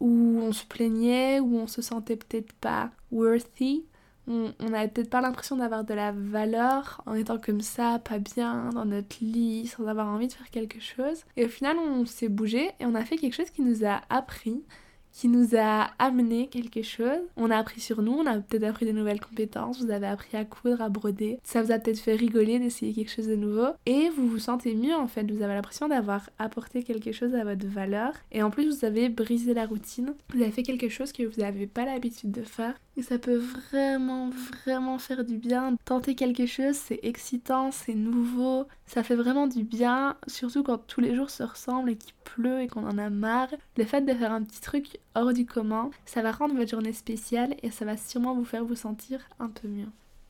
où 0.00 0.40
on 0.42 0.52
se 0.52 0.64
plaignait, 0.64 1.40
où 1.40 1.56
on 1.56 1.66
se 1.66 1.80
sentait 1.80 2.16
peut-être 2.16 2.52
pas 2.54 2.90
worthy, 3.10 3.84
on 4.28 4.52
n'avait 4.60 4.88
peut-être 4.88 5.10
pas 5.10 5.20
l'impression 5.20 5.56
d'avoir 5.56 5.84
de 5.84 5.94
la 5.94 6.12
valeur 6.12 7.02
en 7.06 7.14
étant 7.14 7.38
comme 7.38 7.60
ça, 7.60 7.98
pas 7.98 8.18
bien, 8.18 8.70
dans 8.70 8.84
notre 8.84 9.16
lit, 9.20 9.66
sans 9.66 9.86
avoir 9.86 10.08
envie 10.08 10.28
de 10.28 10.32
faire 10.32 10.50
quelque 10.50 10.80
chose. 10.80 11.24
Et 11.36 11.44
au 11.44 11.48
final, 11.48 11.76
on 11.78 12.06
s'est 12.06 12.28
bougé 12.28 12.70
et 12.78 12.86
on 12.86 12.94
a 12.94 13.04
fait 13.04 13.16
quelque 13.16 13.34
chose 13.34 13.50
qui 13.50 13.62
nous 13.62 13.84
a 13.84 14.00
appris 14.10 14.62
qui 15.12 15.28
nous 15.28 15.56
a 15.56 15.90
amené 15.98 16.48
quelque 16.48 16.82
chose. 16.82 17.20
On 17.36 17.50
a 17.50 17.56
appris 17.56 17.80
sur 17.80 18.02
nous, 18.02 18.12
on 18.12 18.26
a 18.26 18.38
peut-être 18.38 18.64
appris 18.64 18.86
de 18.86 18.92
nouvelles 18.92 19.20
compétences, 19.20 19.82
vous 19.82 19.90
avez 19.90 20.06
appris 20.06 20.36
à 20.36 20.44
coudre, 20.44 20.80
à 20.80 20.88
broder. 20.88 21.38
Ça 21.44 21.62
vous 21.62 21.72
a 21.72 21.78
peut-être 21.78 21.98
fait 21.98 22.14
rigoler 22.14 22.58
d'essayer 22.58 22.92
quelque 22.92 23.10
chose 23.10 23.28
de 23.28 23.36
nouveau. 23.36 23.68
Et 23.86 24.08
vous 24.10 24.28
vous 24.28 24.38
sentez 24.38 24.74
mieux 24.74 24.94
en 24.94 25.06
fait, 25.06 25.30
vous 25.30 25.42
avez 25.42 25.54
l'impression 25.54 25.88
d'avoir 25.88 26.30
apporté 26.38 26.82
quelque 26.82 27.12
chose 27.12 27.34
à 27.34 27.44
votre 27.44 27.66
valeur. 27.66 28.12
Et 28.32 28.42
en 28.42 28.50
plus, 28.50 28.68
vous 28.68 28.84
avez 28.84 29.08
brisé 29.08 29.54
la 29.54 29.66
routine. 29.66 30.14
Vous 30.34 30.42
avez 30.42 30.50
fait 30.50 30.62
quelque 30.62 30.88
chose 30.88 31.12
que 31.12 31.22
vous 31.22 31.40
n'avez 31.40 31.66
pas 31.66 31.84
l'habitude 31.84 32.32
de 32.32 32.42
faire. 32.42 32.74
Et 32.96 33.02
ça 33.02 33.18
peut 33.18 33.40
vraiment, 33.70 34.30
vraiment 34.64 34.98
faire 34.98 35.24
du 35.24 35.38
bien. 35.38 35.76
Tenter 35.84 36.14
quelque 36.14 36.44
chose, 36.44 36.74
c'est 36.74 37.00
excitant, 37.02 37.70
c'est 37.70 37.94
nouveau, 37.94 38.66
ça 38.86 39.02
fait 39.02 39.14
vraiment 39.14 39.46
du 39.46 39.64
bien, 39.64 40.16
surtout 40.26 40.62
quand 40.62 40.78
tous 40.86 41.00
les 41.00 41.14
jours 41.14 41.30
se 41.30 41.42
ressemblent 41.42 41.90
et 41.90 41.96
qu'il 41.96 42.12
pleut 42.24 42.60
et 42.60 42.68
qu'on 42.68 42.86
en 42.86 42.98
a 42.98 43.08
marre. 43.08 43.48
Le 43.78 43.84
fait 43.84 44.02
de 44.02 44.12
faire 44.12 44.32
un 44.32 44.42
petit 44.42 44.60
truc 44.60 44.98
hors 45.14 45.32
du 45.32 45.46
commun, 45.46 45.90
ça 46.04 46.22
va 46.22 46.32
rendre 46.32 46.54
votre 46.54 46.70
journée 46.70 46.92
spéciale 46.92 47.54
et 47.62 47.70
ça 47.70 47.84
va 47.84 47.96
sûrement 47.96 48.34
vous 48.34 48.44
faire 48.44 48.64
vous 48.64 48.76
sentir 48.76 49.20
un 49.38 49.48
peu 49.48 49.68
mieux. 49.68 49.88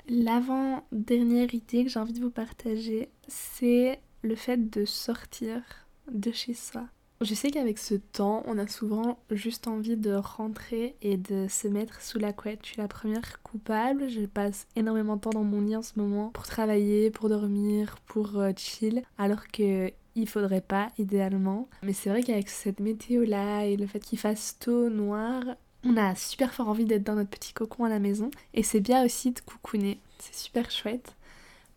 L'avant-dernière 0.09 1.55
idée 1.55 1.85
que 1.85 1.91
j'ai 1.91 2.01
envie 2.01 2.13
de 2.13 2.21
vous 2.21 2.31
partager, 2.31 3.09
c'est 3.29 4.01
le 4.23 4.35
fait 4.35 4.71
de 4.71 4.85
sortir 4.85 5.63
de 6.11 6.33
chez 6.33 6.55
soi. 6.55 6.85
Je 7.21 7.35
sais 7.35 7.53
qu'avec 7.53 7.79
ce 7.79 7.95
temps, 7.95 8.43
on 8.47 8.59
a 8.59 8.67
souvent 8.67 9.21
juste 9.31 9.69
envie 9.69 9.97
de 9.97 10.13
rentrer 10.13 10.97
et 11.03 11.17
de 11.17 11.47
se 11.49 11.69
mettre 11.69 12.03
sous 12.03 12.19
la 12.19 12.33
couette. 12.33 12.61
Je 12.65 12.71
suis 12.71 12.81
la 12.81 12.89
première 12.89 13.41
coupable. 13.43 14.09
Je 14.09 14.27
passe 14.27 14.67
énormément 14.75 15.15
de 15.15 15.21
temps 15.21 15.31
dans 15.31 15.45
mon 15.45 15.61
lit 15.61 15.77
en 15.77 15.83
ce 15.83 15.93
moment 15.97 16.31
pour 16.31 16.47
travailler, 16.47 17.13
pour 17.13 17.29
dormir, 17.29 17.97
pour 18.07 18.39
euh, 18.39 18.51
chill, 18.57 19.05
alors 19.19 19.47
que 19.47 19.93
il 20.15 20.29
faudrait 20.29 20.61
pas 20.61 20.89
idéalement. 20.99 21.69
Mais 21.83 21.93
c'est 21.93 22.11
vrai 22.11 22.23
qu'avec 22.23 22.49
cette 22.49 22.81
météo 22.81 23.25
là 23.25 23.65
et 23.65 23.77
le 23.77 23.87
fait 23.87 24.01
qu'il 24.01 24.19
fasse 24.19 24.59
tôt 24.59 24.89
noir, 24.89 25.43
on 25.85 25.97
a 25.97 26.15
super 26.15 26.53
fort 26.55 26.69
envie 26.69 26.85
d'être 26.85 27.05
dans 27.05 27.15
notre 27.15 27.31
petit 27.31 27.53
cocon 27.53 27.85
à 27.85 27.89
la 27.89 27.99
maison 27.99 28.31
et 28.55 28.63
c'est 28.63 28.81
bien 28.81 29.05
aussi 29.05 29.33
de 29.33 29.41
coucouner. 29.41 29.99
C'est 30.19 30.35
super 30.35 30.71
chouette. 30.71 31.17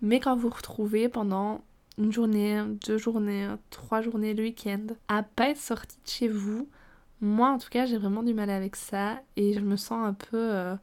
Mais 0.01 0.20
quand 0.20 0.36
vous 0.36 0.50
retrouvez 0.50 1.10
pendant 1.10 1.62
une 1.98 2.12
journée, 2.12 2.62
deux 2.86 2.98
journées, 2.98 3.48
trois 3.70 4.01
journées 4.01 4.34
le 4.34 4.44
week-end, 4.44 4.88
à 5.08 5.24
pas 5.24 5.50
être 5.50 5.58
sorti 5.58 5.98
de 6.04 6.10
chez 6.10 6.27
vous. 6.27 6.68
Moi, 7.22 7.50
en 7.50 7.58
tout 7.58 7.70
cas, 7.70 7.86
j'ai 7.86 7.98
vraiment 7.98 8.22
du 8.22 8.34
mal 8.34 8.50
avec 8.50 8.75
ça 8.75 9.22
et 9.38 9.54
je 9.54 9.62
me 9.62 9.77
sens 9.77 10.06
un 10.06 10.13
peu, 10.13 10.38
euh, 10.38 10.75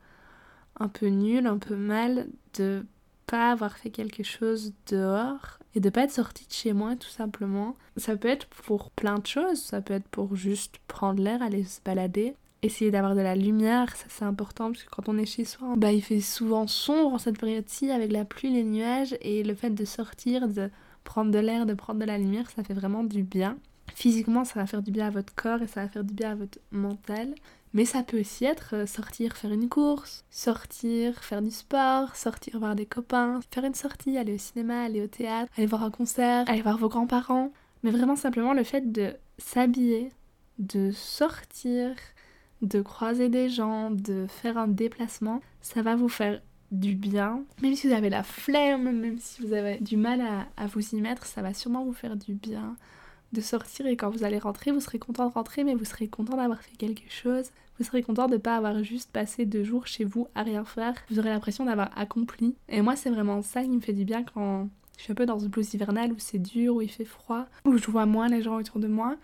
un 0.80 0.88
peu 0.88 1.06
nulle, 1.06 1.46
un 1.46 1.58
peu 1.58 1.76
mal 1.76 2.28
de 2.54 2.84
pas 3.26 3.52
avoir 3.52 3.76
fait 3.76 3.90
quelque 3.90 4.22
chose 4.22 4.72
dehors 4.86 5.58
et 5.74 5.80
de 5.80 5.90
pas 5.90 6.04
être 6.04 6.12
sorti 6.12 6.46
de 6.46 6.52
chez 6.52 6.72
moi 6.72 6.96
tout 6.96 7.08
simplement. 7.08 7.76
Ça 7.96 8.16
peut 8.16 8.28
être 8.28 8.46
pour 8.46 8.90
plein 8.90 9.18
de 9.18 9.26
choses, 9.26 9.60
ça 9.60 9.80
peut 9.80 9.94
être 9.94 10.08
pour 10.08 10.36
juste 10.36 10.78
prendre 10.88 11.22
l'air, 11.22 11.42
aller 11.42 11.64
se 11.64 11.80
balader, 11.84 12.34
essayer 12.62 12.90
d'avoir 12.90 13.14
de 13.14 13.20
la 13.20 13.34
lumière, 13.34 13.94
ça 13.96 14.06
c'est 14.08 14.24
important 14.24 14.70
parce 14.70 14.84
que 14.84 14.90
quand 14.90 15.08
on 15.08 15.18
est 15.18 15.26
chez 15.26 15.44
soi, 15.44 15.74
bah 15.76 15.92
il 15.92 16.02
fait 16.02 16.20
souvent 16.20 16.66
sombre 16.66 17.14
en 17.14 17.18
cette 17.18 17.38
période-ci 17.38 17.90
avec 17.90 18.12
la 18.12 18.24
pluie, 18.24 18.52
les 18.52 18.64
nuages 18.64 19.16
et 19.20 19.42
le 19.42 19.54
fait 19.54 19.70
de 19.70 19.84
sortir, 19.84 20.48
de 20.48 20.70
prendre 21.04 21.30
de 21.30 21.38
l'air, 21.38 21.66
de 21.66 21.74
prendre 21.74 22.00
de 22.00 22.04
la 22.04 22.18
lumière, 22.18 22.50
ça 22.50 22.62
fait 22.62 22.74
vraiment 22.74 23.04
du 23.04 23.22
bien. 23.22 23.56
Physiquement, 23.94 24.44
ça 24.44 24.60
va 24.60 24.66
faire 24.66 24.82
du 24.82 24.90
bien 24.90 25.06
à 25.06 25.10
votre 25.10 25.34
corps 25.34 25.60
et 25.62 25.66
ça 25.66 25.82
va 25.82 25.88
faire 25.88 26.04
du 26.04 26.14
bien 26.14 26.30
à 26.30 26.34
votre 26.34 26.58
mental. 26.70 27.34
Mais 27.74 27.84
ça 27.84 28.02
peut 28.02 28.20
aussi 28.20 28.44
être 28.44 28.74
euh, 28.74 28.86
sortir 28.86 29.36
faire 29.36 29.52
une 29.52 29.68
course, 29.68 30.24
sortir 30.30 31.22
faire 31.24 31.40
du 31.40 31.50
sport, 31.50 32.14
sortir 32.16 32.58
voir 32.58 32.74
des 32.74 32.86
copains, 32.86 33.40
faire 33.50 33.64
une 33.64 33.74
sortie, 33.74 34.18
aller 34.18 34.34
au 34.34 34.38
cinéma, 34.38 34.82
aller 34.82 35.02
au 35.02 35.06
théâtre, 35.06 35.50
aller 35.56 35.66
voir 35.66 35.82
un 35.82 35.90
concert, 35.90 36.48
aller 36.48 36.62
voir 36.62 36.78
vos 36.78 36.88
grands-parents. 36.88 37.52
Mais 37.82 37.90
vraiment 37.90 38.16
simplement 38.16 38.52
le 38.52 38.62
fait 38.62 38.92
de 38.92 39.14
s'habiller, 39.38 40.10
de 40.58 40.90
sortir, 40.92 41.94
de 42.60 42.80
croiser 42.80 43.28
des 43.28 43.48
gens, 43.48 43.90
de 43.90 44.26
faire 44.28 44.58
un 44.58 44.68
déplacement, 44.68 45.40
ça 45.60 45.82
va 45.82 45.96
vous 45.96 46.08
faire 46.08 46.40
du 46.70 46.94
bien. 46.94 47.44
Même 47.60 47.74
si 47.74 47.88
vous 47.88 47.94
avez 47.94 48.08
la 48.08 48.22
flemme, 48.22 48.90
même 48.98 49.18
si 49.18 49.42
vous 49.42 49.52
avez 49.52 49.78
du 49.78 49.96
mal 49.96 50.22
à, 50.56 50.66
vous 50.66 50.94
y 50.94 51.00
mettre, 51.00 51.26
ça 51.26 51.42
va 51.42 51.52
sûrement 51.54 51.84
vous 51.84 51.92
faire 51.92 52.16
du 52.16 52.34
bien 52.34 52.76
de 53.32 53.40
sortir 53.40 53.86
et 53.86 53.96
quand 53.96 54.10
vous 54.10 54.24
allez 54.24 54.38
rentrer, 54.38 54.70
vous 54.70 54.80
serez 54.80 54.98
content 54.98 55.28
de 55.28 55.32
rentrer, 55.32 55.64
mais 55.64 55.74
vous 55.74 55.84
serez 55.84 56.08
content 56.08 56.36
d'avoir 56.36 56.60
fait 56.62 56.76
quelque 56.76 57.10
chose. 57.10 57.50
Vous 57.78 57.84
serez 57.84 58.02
content 58.02 58.26
de 58.26 58.34
ne 58.34 58.38
pas 58.38 58.56
avoir 58.56 58.82
juste 58.84 59.10
passé 59.10 59.46
deux 59.46 59.64
jours 59.64 59.86
chez 59.86 60.04
vous 60.04 60.28
à 60.34 60.42
rien 60.42 60.64
faire. 60.64 60.94
Vous 61.10 61.18
aurez 61.18 61.30
l'impression 61.30 61.64
d'avoir 61.64 61.90
accompli. 61.98 62.54
Et 62.68 62.82
moi, 62.82 62.96
c'est 62.96 63.10
vraiment 63.10 63.42
ça 63.42 63.62
qui 63.62 63.70
me 63.70 63.80
fait 63.80 63.94
du 63.94 64.04
bien 64.04 64.22
quand 64.22 64.68
je 64.98 65.04
suis 65.04 65.12
un 65.12 65.16
peu 65.16 65.26
dans 65.26 65.38
ce 65.38 65.46
blues 65.46 65.72
hivernal 65.74 66.12
où 66.12 66.18
c'est 66.18 66.38
dur, 66.38 66.76
où 66.76 66.82
il 66.82 66.90
fait 66.90 67.04
froid, 67.04 67.46
où 67.64 67.76
je 67.78 67.90
vois 67.90 68.06
moins 68.06 68.28
les 68.28 68.42
gens 68.42 68.56
autour 68.56 68.78
de 68.78 68.88
moi. 68.88 69.16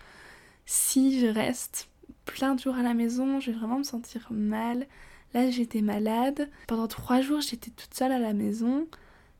Si 0.65 1.19
je 1.19 1.27
reste 1.27 1.89
plein 2.25 2.55
de 2.55 2.59
jours 2.59 2.75
à 2.75 2.83
la 2.83 2.93
maison, 2.93 3.39
je 3.39 3.51
vais 3.51 3.57
vraiment 3.57 3.79
me 3.79 3.83
sentir 3.83 4.27
mal. 4.31 4.87
Là, 5.33 5.49
j'étais 5.51 5.81
malade. 5.81 6.49
Pendant 6.67 6.87
trois 6.87 7.21
jours, 7.21 7.41
j'étais 7.41 7.71
toute 7.71 7.93
seule 7.93 8.11
à 8.11 8.19
la 8.19 8.33
maison. 8.33 8.87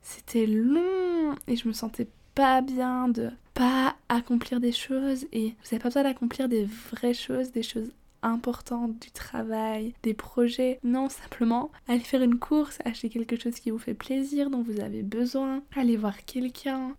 C'était 0.01 0.45
long 0.45 1.35
et 1.47 1.55
je 1.55 1.67
me 1.67 1.73
sentais 1.73 2.07
pas 2.35 2.61
bien 2.61 3.09
de 3.09 3.31
pas 3.53 3.97
accomplir 4.09 4.59
des 4.59 4.71
choses. 4.71 5.25
Et 5.31 5.49
vous 5.49 5.65
n'avez 5.71 5.79
pas 5.79 5.89
besoin 5.89 6.03
d'accomplir 6.03 6.49
des 6.49 6.67
vraies 6.91 7.13
choses, 7.13 7.51
des 7.51 7.63
choses 7.63 7.91
importantes, 8.21 8.99
du 9.01 9.11
travail, 9.11 9.93
des 10.03 10.13
projets. 10.13 10.79
Non, 10.83 11.07
simplement 11.09 11.71
aller 11.87 11.99
faire 11.99 12.21
une 12.21 12.37
course, 12.37 12.79
acheter 12.83 13.09
quelque 13.09 13.39
chose 13.39 13.55
qui 13.55 13.71
vous 13.71 13.79
fait 13.79 13.93
plaisir, 13.93 14.49
dont 14.49 14.61
vous 14.61 14.81
avez 14.81 15.03
besoin, 15.03 15.61
aller 15.75 15.95
voir 15.95 16.25
quelqu'un. 16.25 16.95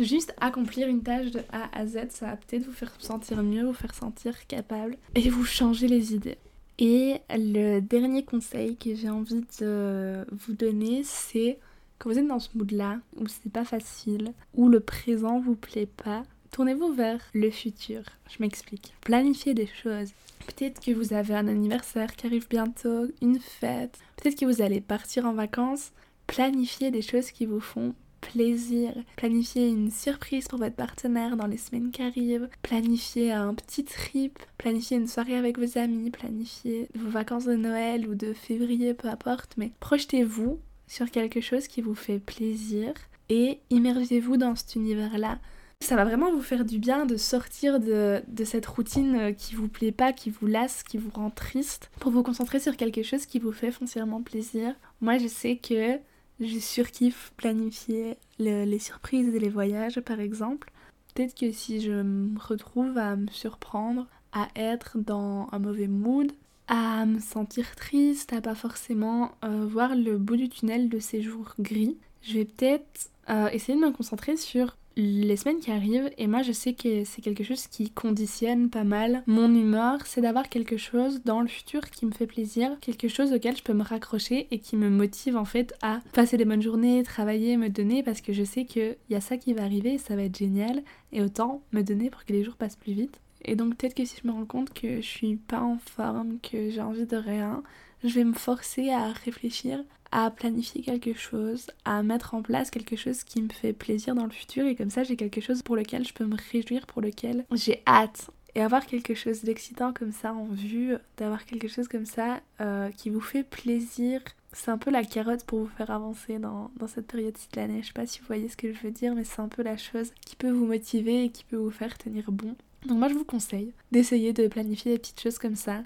Juste 0.00 0.34
accomplir 0.40 0.88
une 0.88 1.02
tâche 1.02 1.30
de 1.32 1.40
A 1.52 1.68
à 1.78 1.86
Z, 1.86 2.06
ça 2.08 2.26
va 2.26 2.36
peut-être 2.36 2.64
vous 2.64 2.72
faire 2.72 2.94
sentir 2.98 3.42
mieux, 3.42 3.66
vous 3.66 3.74
faire 3.74 3.94
sentir 3.94 4.46
capable 4.46 4.96
et 5.14 5.28
vous 5.28 5.44
changer 5.44 5.86
les 5.86 6.14
idées. 6.14 6.38
Et 6.78 7.20
le 7.28 7.80
dernier 7.80 8.24
conseil 8.24 8.76
que 8.76 8.94
j'ai 8.94 9.10
envie 9.10 9.44
de 9.60 10.24
vous 10.32 10.54
donner, 10.54 11.02
c'est 11.04 11.58
quand 11.98 12.08
vous 12.08 12.18
êtes 12.18 12.26
dans 12.26 12.40
ce 12.40 12.48
mood-là, 12.56 13.00
où 13.16 13.28
c'est 13.28 13.52
pas 13.52 13.64
facile, 13.64 14.32
où 14.54 14.68
le 14.68 14.80
présent 14.80 15.38
vous 15.38 15.54
plaît 15.54 15.86
pas, 15.86 16.24
tournez-vous 16.52 16.92
vers 16.92 17.20
le 17.34 17.50
futur. 17.50 18.02
Je 18.30 18.36
m'explique. 18.40 18.94
Planifiez 19.00 19.54
des 19.54 19.66
choses. 19.66 20.12
Peut-être 20.46 20.80
que 20.80 20.92
vous 20.92 21.12
avez 21.12 21.34
un 21.34 21.48
anniversaire 21.48 22.14
qui 22.14 22.26
arrive 22.26 22.48
bientôt, 22.48 23.06
une 23.20 23.40
fête. 23.40 23.98
Peut-être 24.16 24.38
que 24.38 24.46
vous 24.46 24.62
allez 24.62 24.80
partir 24.80 25.24
en 25.24 25.32
vacances. 25.32 25.92
Planifiez 26.26 26.90
des 26.90 27.02
choses 27.02 27.30
qui 27.30 27.46
vous 27.46 27.60
font 27.60 27.94
plaisir. 28.20 28.92
Planifiez 29.16 29.68
une 29.68 29.90
surprise 29.90 30.46
pour 30.46 30.58
votre 30.58 30.76
partenaire 30.76 31.36
dans 31.36 31.46
les 31.46 31.56
semaines 31.56 31.90
qui 31.90 32.02
arrivent. 32.02 32.48
Planifiez 32.62 33.32
un 33.32 33.54
petit 33.54 33.84
trip. 33.84 34.38
Planifiez 34.58 34.98
une 34.98 35.08
soirée 35.08 35.36
avec 35.36 35.58
vos 35.58 35.78
amis. 35.78 36.10
Planifiez 36.10 36.88
vos 36.94 37.10
vacances 37.10 37.46
de 37.46 37.56
Noël 37.56 38.06
ou 38.06 38.14
de 38.14 38.34
février, 38.34 38.94
peu 38.94 39.08
importe. 39.08 39.54
Mais 39.56 39.72
projetez-vous 39.80 40.60
sur 40.86 41.10
quelque 41.10 41.40
chose 41.40 41.66
qui 41.66 41.80
vous 41.80 41.94
fait 41.94 42.18
plaisir 42.18 42.92
et 43.28 43.60
immergez-vous 43.70 44.36
dans 44.36 44.54
cet 44.54 44.76
univers-là. 44.76 45.38
Ça 45.82 45.96
va 45.96 46.04
vraiment 46.04 46.32
vous 46.32 46.40
faire 46.40 46.64
du 46.64 46.78
bien 46.78 47.06
de 47.06 47.16
sortir 47.16 47.80
de, 47.80 48.22
de, 48.28 48.44
cette 48.44 48.66
routine 48.66 49.34
qui 49.36 49.54
vous 49.54 49.68
plaît 49.68 49.92
pas, 49.92 50.12
qui 50.12 50.30
vous 50.30 50.46
lasse, 50.46 50.82
qui 50.84 50.96
vous 50.96 51.10
rend 51.10 51.28
triste, 51.28 51.90
pour 51.98 52.12
vous 52.12 52.22
concentrer 52.22 52.60
sur 52.60 52.76
quelque 52.76 53.02
chose 53.02 53.26
qui 53.26 53.38
vous 53.38 53.52
fait 53.52 53.72
foncièrement 53.72 54.22
plaisir. 54.22 54.74
Moi, 55.00 55.18
je 55.18 55.26
sais 55.26 55.56
que 55.56 55.98
je 56.40 56.58
surkiffe 56.58 57.32
planifier 57.36 58.16
les 58.38 58.78
surprises 58.78 59.34
et 59.34 59.38
les 59.38 59.48
voyages 59.48 60.00
par 60.00 60.20
exemple. 60.20 60.70
Peut-être 61.14 61.34
que 61.34 61.52
si 61.52 61.80
je 61.80 61.92
me 61.92 62.38
retrouve 62.38 62.96
à 62.96 63.16
me 63.16 63.28
surprendre, 63.28 64.06
à 64.32 64.48
être 64.56 64.98
dans 64.98 65.48
un 65.52 65.58
mauvais 65.58 65.88
mood, 65.88 66.32
à 66.68 67.04
me 67.04 67.18
sentir 67.18 67.76
triste, 67.76 68.32
à 68.32 68.40
pas 68.40 68.54
forcément 68.54 69.32
euh, 69.44 69.66
voir 69.66 69.94
le 69.94 70.16
bout 70.16 70.36
du 70.36 70.48
tunnel 70.48 70.88
de 70.88 70.98
ces 70.98 71.20
jours 71.20 71.54
gris, 71.58 71.98
je 72.22 72.34
vais 72.34 72.44
peut-être 72.44 73.10
euh, 73.28 73.48
essayer 73.48 73.78
de 73.78 73.84
me 73.84 73.90
concentrer 73.90 74.36
sur 74.36 74.76
les 74.96 75.36
semaines 75.36 75.60
qui 75.60 75.70
arrivent 75.70 76.10
et 76.18 76.26
moi 76.26 76.42
je 76.42 76.52
sais 76.52 76.74
que 76.74 77.04
c'est 77.04 77.22
quelque 77.22 77.44
chose 77.44 77.66
qui 77.66 77.90
conditionne 77.90 78.68
pas 78.68 78.84
mal 78.84 79.22
mon 79.26 79.54
humeur, 79.54 79.98
c'est 80.06 80.20
d'avoir 80.20 80.48
quelque 80.48 80.76
chose 80.76 81.22
dans 81.24 81.40
le 81.40 81.48
futur 81.48 81.90
qui 81.90 82.06
me 82.06 82.12
fait 82.12 82.26
plaisir, 82.26 82.76
quelque 82.80 83.08
chose 83.08 83.32
auquel 83.32 83.56
je 83.56 83.62
peux 83.62 83.72
me 83.72 83.82
raccrocher 83.82 84.48
et 84.50 84.58
qui 84.58 84.76
me 84.76 84.90
motive 84.90 85.36
en 85.36 85.44
fait 85.44 85.74
à 85.82 86.00
passer 86.12 86.36
des 86.36 86.44
bonnes 86.44 86.62
journées, 86.62 87.02
travailler, 87.02 87.56
me 87.56 87.68
donner 87.68 88.02
parce 88.02 88.20
que 88.20 88.32
je 88.32 88.44
sais 88.44 88.64
qu'il 88.64 88.96
y 89.10 89.14
a 89.14 89.20
ça 89.20 89.36
qui 89.36 89.52
va 89.52 89.62
arriver 89.62 89.98
ça 89.98 90.16
va 90.16 90.22
être 90.22 90.36
génial 90.36 90.82
et 91.12 91.22
autant 91.22 91.62
me 91.72 91.82
donner 91.82 92.10
pour 92.10 92.24
que 92.24 92.32
les 92.32 92.44
jours 92.44 92.56
passent 92.56 92.76
plus 92.76 92.92
vite. 92.92 93.20
Et 93.44 93.56
donc 93.56 93.76
peut-être 93.76 93.94
que 93.94 94.04
si 94.04 94.16
je 94.22 94.28
me 94.28 94.32
rends 94.32 94.46
compte 94.46 94.72
que 94.72 94.96
je 94.96 95.06
suis 95.06 95.36
pas 95.36 95.60
en 95.60 95.78
forme, 95.78 96.38
que 96.40 96.70
j'ai 96.70 96.80
envie 96.80 97.06
de 97.06 97.16
rien, 97.16 97.62
je 98.04 98.14
vais 98.14 98.24
me 98.24 98.34
forcer 98.34 98.90
à 98.90 99.08
réfléchir 99.12 99.82
à 100.12 100.30
planifier 100.30 100.82
quelque 100.82 101.14
chose, 101.14 101.66
à 101.84 102.02
mettre 102.02 102.34
en 102.34 102.42
place 102.42 102.70
quelque 102.70 102.96
chose 102.96 103.24
qui 103.24 103.42
me 103.42 103.48
fait 103.48 103.72
plaisir 103.72 104.14
dans 104.14 104.24
le 104.24 104.30
futur 104.30 104.66
et 104.66 104.76
comme 104.76 104.90
ça 104.90 105.02
j'ai 105.02 105.16
quelque 105.16 105.40
chose 105.40 105.62
pour 105.62 105.74
lequel 105.74 106.06
je 106.06 106.12
peux 106.12 106.26
me 106.26 106.36
réjouir, 106.52 106.86
pour 106.86 107.02
lequel 107.02 107.44
j'ai 107.52 107.82
hâte. 107.86 108.30
Et 108.54 108.60
avoir 108.60 108.84
quelque 108.84 109.14
chose 109.14 109.42
d'excitant 109.42 109.94
comme 109.94 110.12
ça 110.12 110.34
en 110.34 110.44
vue, 110.44 110.94
d'avoir 111.16 111.46
quelque 111.46 111.68
chose 111.68 111.88
comme 111.88 112.04
ça 112.04 112.40
euh, 112.60 112.90
qui 112.90 113.08
vous 113.08 113.22
fait 113.22 113.44
plaisir, 113.44 114.20
c'est 114.52 114.70
un 114.70 114.76
peu 114.76 114.90
la 114.90 115.04
carotte 115.04 115.44
pour 115.44 115.60
vous 115.60 115.68
faire 115.68 115.90
avancer 115.90 116.38
dans, 116.38 116.70
cette 116.86 117.06
période-ci 117.06 117.48
de 117.50 117.56
l'année. 117.56 117.80
Je 117.80 117.86
sais 117.86 117.92
pas 117.94 118.06
si 118.06 118.20
vous 118.20 118.26
voyez 118.26 118.50
ce 118.50 118.56
que 118.58 118.74
je 118.74 118.80
veux 118.80 118.90
dire, 118.90 119.14
mais 119.14 119.24
c'est 119.24 119.40
un 119.40 119.48
peu 119.48 119.62
la 119.62 119.78
chose 119.78 120.12
qui 120.26 120.36
peut 120.36 120.50
vous 120.50 120.66
motiver 120.66 121.24
et 121.24 121.30
qui 121.30 121.44
peut 121.44 121.56
vous 121.56 121.70
faire 121.70 121.96
tenir 121.96 122.30
bon. 122.30 122.54
Donc 122.86 122.98
moi 122.98 123.08
je 123.08 123.14
vous 123.14 123.24
conseille 123.24 123.72
d'essayer 123.90 124.34
de 124.34 124.48
planifier 124.48 124.92
des 124.92 124.98
petites 124.98 125.20
choses 125.20 125.38
comme 125.38 125.56
ça, 125.56 125.82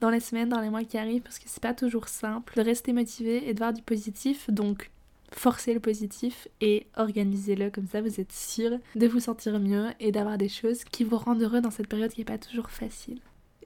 dans 0.00 0.10
les 0.10 0.20
semaines, 0.20 0.48
dans 0.48 0.60
les 0.60 0.70
mois 0.70 0.84
qui 0.84 0.98
arrivent, 0.98 1.22
parce 1.22 1.38
que 1.38 1.46
c'est 1.46 1.62
pas 1.62 1.74
toujours 1.74 2.08
simple 2.08 2.54
de 2.56 2.62
rester 2.62 2.92
motivé 2.92 3.48
et 3.48 3.54
de 3.54 3.58
voir 3.58 3.72
du 3.72 3.82
positif. 3.82 4.50
Donc, 4.50 4.90
forcez 5.32 5.74
le 5.74 5.80
positif 5.80 6.48
et 6.60 6.86
organisez-le 6.96 7.70
comme 7.70 7.86
ça, 7.86 8.00
vous 8.00 8.20
êtes 8.20 8.32
sûr 8.32 8.78
de 8.94 9.06
vous 9.06 9.20
sentir 9.20 9.58
mieux 9.58 9.88
et 10.00 10.12
d'avoir 10.12 10.38
des 10.38 10.48
choses 10.48 10.84
qui 10.84 11.04
vous 11.04 11.16
rendent 11.16 11.42
heureux 11.42 11.60
dans 11.60 11.70
cette 11.70 11.88
période 11.88 12.12
qui 12.12 12.22
est 12.22 12.24
pas 12.24 12.38
toujours 12.38 12.70
facile. 12.70 13.20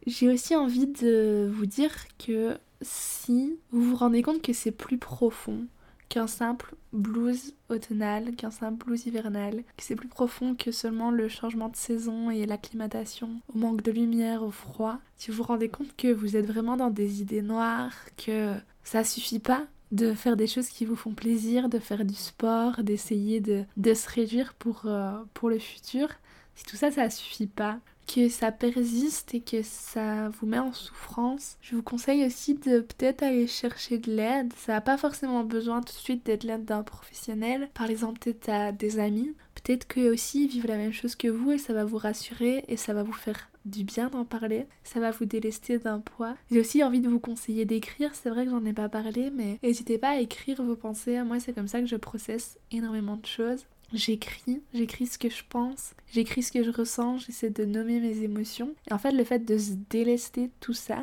J'ai 0.06 0.28
aussi 0.28 0.56
envie 0.56 0.88
de 0.88 1.48
vous 1.52 1.66
dire 1.66 1.92
que 2.18 2.56
si 2.80 3.56
vous 3.70 3.82
vous 3.90 3.96
rendez 3.96 4.22
compte 4.22 4.42
que 4.42 4.52
c'est 4.52 4.72
plus 4.72 4.98
profond, 4.98 5.66
qu'un 6.12 6.26
simple 6.26 6.74
blues 6.92 7.54
automnal, 7.70 8.36
qu'un 8.36 8.50
simple 8.50 8.84
blues 8.84 9.06
hivernal, 9.06 9.64
que 9.78 9.82
c'est 9.82 9.96
plus 9.96 10.08
profond 10.08 10.54
que 10.54 10.70
seulement 10.70 11.10
le 11.10 11.26
changement 11.26 11.70
de 11.70 11.76
saison 11.76 12.30
et 12.30 12.44
l'acclimatation 12.44 13.40
au 13.48 13.56
manque 13.56 13.80
de 13.80 13.90
lumière, 13.90 14.42
au 14.42 14.50
froid. 14.50 14.98
Si 15.16 15.30
vous 15.30 15.38
vous 15.38 15.42
rendez 15.44 15.70
compte 15.70 15.96
que 15.96 16.12
vous 16.12 16.36
êtes 16.36 16.44
vraiment 16.44 16.76
dans 16.76 16.90
des 16.90 17.22
idées 17.22 17.40
noires, 17.40 17.94
que 18.18 18.52
ça 18.84 19.04
suffit 19.04 19.38
pas 19.38 19.64
de 19.90 20.12
faire 20.12 20.36
des 20.36 20.46
choses 20.46 20.68
qui 20.68 20.84
vous 20.84 20.96
font 20.96 21.14
plaisir, 21.14 21.70
de 21.70 21.78
faire 21.78 22.04
du 22.04 22.14
sport, 22.14 22.82
d'essayer 22.82 23.40
de, 23.40 23.64
de, 23.78 23.94
se 23.94 24.10
réduire 24.10 24.52
pour, 24.52 24.82
euh, 24.84 25.12
pour 25.32 25.48
le 25.48 25.58
futur, 25.58 26.08
si 26.54 26.64
tout 26.66 26.76
ça, 26.76 26.90
ça 26.90 27.08
suffit 27.08 27.46
pas, 27.46 27.78
que 28.12 28.28
ça 28.28 28.52
persiste 28.52 29.34
et 29.34 29.40
que 29.40 29.62
ça 29.62 30.28
vous 30.28 30.46
met 30.46 30.58
en 30.58 30.72
souffrance, 30.72 31.56
je 31.60 31.76
vous 31.76 31.82
conseille 31.82 32.26
aussi 32.26 32.54
de 32.54 32.80
peut-être 32.80 33.22
aller 33.22 33.46
chercher 33.46 33.98
de 33.98 34.10
l'aide. 34.10 34.52
Ça 34.56 34.72
n'a 34.72 34.80
pas 34.80 34.98
forcément 34.98 35.44
besoin 35.44 35.80
tout 35.80 35.94
de 35.94 35.98
suite 35.98 36.26
d'être 36.26 36.44
l'aide 36.44 36.64
d'un 36.64 36.82
professionnel. 36.82 37.70
Par 37.74 37.88
exemple, 37.88 38.18
peut-être 38.20 38.48
à 38.48 38.72
des 38.72 38.98
amis. 38.98 39.34
Peut-être 39.54 39.86
qu'eux 39.86 40.12
aussi 40.12 40.46
vivent 40.46 40.66
la 40.66 40.76
même 40.76 40.92
chose 40.92 41.14
que 41.14 41.28
vous 41.28 41.52
et 41.52 41.58
ça 41.58 41.72
va 41.72 41.84
vous 41.84 41.96
rassurer 41.96 42.64
et 42.68 42.76
ça 42.76 42.92
va 42.92 43.02
vous 43.02 43.12
faire 43.12 43.48
du 43.64 43.84
bien 43.84 44.08
d'en 44.08 44.24
parler. 44.24 44.66
Ça 44.82 45.00
va 45.00 45.10
vous 45.10 45.24
délester 45.24 45.78
d'un 45.78 46.00
poids. 46.00 46.34
J'ai 46.50 46.60
aussi 46.60 46.82
envie 46.82 47.00
de 47.00 47.08
vous 47.08 47.20
conseiller 47.20 47.64
d'écrire. 47.64 48.14
C'est 48.14 48.30
vrai 48.30 48.44
que 48.44 48.50
j'en 48.50 48.64
ai 48.64 48.72
pas 48.72 48.88
parlé, 48.88 49.30
mais 49.30 49.58
n'hésitez 49.62 49.98
pas 49.98 50.10
à 50.10 50.18
écrire 50.18 50.62
vos 50.62 50.76
pensées. 50.76 51.22
Moi, 51.22 51.40
c'est 51.40 51.52
comme 51.52 51.68
ça 51.68 51.80
que 51.80 51.86
je 51.86 51.96
processe 51.96 52.58
énormément 52.70 53.16
de 53.16 53.26
choses. 53.26 53.66
J'écris, 53.92 54.62
j'écris 54.72 55.06
ce 55.06 55.18
que 55.18 55.28
je 55.28 55.42
pense, 55.48 55.92
j'écris 56.10 56.42
ce 56.42 56.52
que 56.52 56.62
je 56.62 56.70
ressens, 56.70 57.18
j'essaie 57.18 57.50
de 57.50 57.64
nommer 57.64 58.00
mes 58.00 58.22
émotions. 58.22 58.74
Et 58.90 58.94
en 58.94 58.98
fait, 58.98 59.12
le 59.12 59.24
fait 59.24 59.40
de 59.40 59.58
se 59.58 59.72
délester 59.90 60.46
de 60.46 60.52
tout 60.60 60.72
ça, 60.72 61.02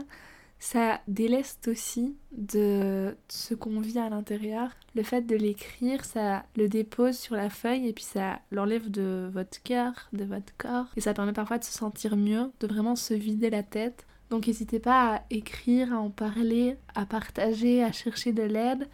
ça 0.59 0.99
déleste 1.07 1.69
aussi 1.69 2.17
de 2.33 3.15
ce 3.29 3.53
qu'on 3.53 3.79
vit 3.79 3.97
à 3.97 4.09
l'intérieur. 4.09 4.71
Le 4.95 5.03
fait 5.03 5.21
de 5.21 5.35
l'écrire, 5.35 6.03
ça 6.03 6.43
le 6.57 6.67
dépose 6.67 7.17
sur 7.17 7.35
la 7.35 7.49
feuille 7.49 7.87
et 7.87 7.93
puis 7.93 8.03
ça 8.03 8.39
l'enlève 8.51 8.91
de 8.91 9.29
votre 9.31 9.63
cœur, 9.63 10.09
de 10.11 10.25
votre 10.25 10.53
corps. 10.57 10.87
Et 10.97 11.01
ça 11.01 11.13
permet 11.13 11.31
parfois 11.31 11.59
de 11.59 11.63
se 11.63 11.71
sentir 11.71 12.17
mieux, 12.17 12.51
de 12.59 12.67
vraiment 12.67 12.97
se 12.97 13.13
vider 13.13 13.49
la 13.49 13.63
tête. 13.63 14.05
Donc 14.29 14.47
n'hésitez 14.47 14.79
pas 14.79 15.15
à 15.15 15.21
écrire, 15.29 15.93
à 15.93 15.97
en 15.97 16.09
parler, 16.09 16.75
à 16.93 17.05
partager, 17.05 17.83
à 17.83 17.91
chercher 17.91 18.33
de 18.33 18.43
l'aide. 18.43 18.87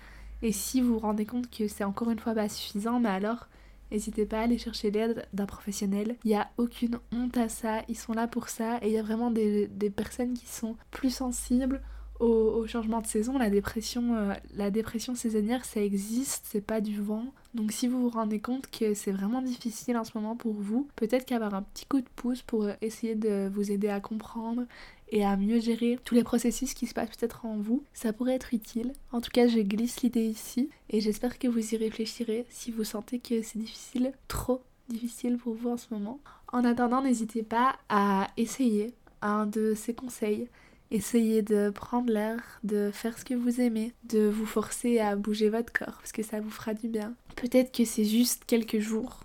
Et 0.43 0.51
si 0.51 0.81
vous 0.81 0.93
vous 0.93 0.99
rendez 0.99 1.25
compte 1.25 1.49
que 1.49 1.67
c'est 1.67 1.83
encore 1.83 2.11
une 2.11 2.19
fois 2.19 2.35
pas 2.35 2.47
suffisant, 2.47 2.99
mais 2.99 3.09
alors 3.09 3.47
N'hésitez 3.91 4.25
pas 4.25 4.39
à 4.39 4.43
aller 4.43 4.57
chercher 4.57 4.91
l'aide 4.91 5.27
d'un 5.33 5.45
professionnel. 5.45 6.15
Il 6.23 6.29
n'y 6.29 6.35
a 6.35 6.49
aucune 6.57 6.99
honte 7.11 7.37
à 7.37 7.49
ça, 7.49 7.81
ils 7.87 7.97
sont 7.97 8.13
là 8.13 8.27
pour 8.27 8.49
ça 8.49 8.77
et 8.81 8.87
il 8.87 8.93
y 8.93 8.97
a 8.97 9.03
vraiment 9.03 9.31
des, 9.31 9.69
personnes 9.95 10.33
qui 10.33 10.47
sont 10.47 10.75
plus 10.91 11.13
sensibles 11.13 11.81
au, 12.19 12.65
changement 12.65 13.01
de 13.01 13.07
saison, 13.07 13.37
la 13.37 13.49
dépression, 13.49 14.15
euh, 14.15 14.33
la 14.55 14.71
dépression 14.71 15.15
saisonnière, 15.15 15.65
ça 15.65 15.81
existe, 15.81 16.45
c'est 16.49 16.65
pas 16.65 16.79
du 16.79 17.01
vent. 17.01 17.25
Donc 17.53 17.71
si 17.71 17.87
vous 17.87 18.01
vous 18.01 18.09
rendez 18.09 18.39
compte 18.39 18.69
que 18.69 18.93
c'est 18.93 19.11
vraiment 19.11 19.41
difficile 19.41 19.97
en 19.97 20.03
ce 20.03 20.11
moment 20.15 20.35
pour 20.35 20.53
vous, 20.53 20.87
peut-être 20.95 21.25
qu'avoir 21.25 21.53
un 21.53 21.61
petit 21.61 21.85
coup 21.85 21.99
de 21.99 22.07
pouce 22.15 22.41
pour 22.41 22.69
essayer 22.81 23.15
de 23.15 23.49
vous 23.53 23.71
aider 23.71 23.89
à 23.89 23.99
comprendre 23.99 24.63
et 25.09 25.23
à 25.23 25.37
mieux 25.37 25.59
gérer 25.59 25.99
tous 26.03 26.15
les 26.15 26.23
processus 26.23 26.73
qui 26.73 26.87
se 26.87 26.93
passent 26.93 27.15
peut-être 27.15 27.45
en 27.45 27.57
vous, 27.57 27.83
ça 27.93 28.13
pourrait 28.13 28.35
être 28.35 28.53
utile. 28.53 28.93
En 29.11 29.21
tout 29.21 29.31
cas, 29.31 29.47
je 29.47 29.59
glisse 29.59 30.01
l'idée 30.01 30.25
ici 30.25 30.69
et 30.89 31.01
j'espère 31.01 31.39
que 31.39 31.47
vous 31.47 31.73
y 31.73 31.77
réfléchirez 31.77 32.45
si 32.49 32.71
vous 32.71 32.83
sentez 32.83 33.19
que 33.19 33.41
c'est 33.41 33.59
difficile, 33.59 34.13
trop 34.27 34.61
difficile 34.89 35.37
pour 35.37 35.53
vous 35.53 35.69
en 35.69 35.77
ce 35.77 35.87
moment. 35.91 36.19
En 36.51 36.63
attendant, 36.63 37.01
n'hésitez 37.01 37.43
pas 37.43 37.75
à 37.89 38.27
essayer 38.37 38.93
un 39.21 39.45
de 39.45 39.73
ces 39.75 39.93
conseils 39.93 40.47
Essayez 40.91 41.41
de 41.41 41.71
prendre 41.71 42.11
l'air, 42.13 42.41
de 42.63 42.91
faire 42.93 43.17
ce 43.17 43.25
que 43.25 43.33
vous 43.33 43.59
aimez, 43.59 43.93
de 44.03 44.27
vous 44.27 44.45
forcer 44.45 44.99
à 44.99 45.15
bouger 45.15 45.49
votre 45.49 45.73
corps 45.73 45.97
parce 45.97 46.11
que 46.11 46.23
ça 46.23 46.39
vous 46.39 46.51
fera 46.51 46.73
du 46.73 46.87
bien. 46.87 47.15
Peut-être 47.35 47.71
que 47.75 47.85
c'est 47.85 48.05
juste 48.05 48.43
quelques 48.45 48.79
jours 48.79 49.24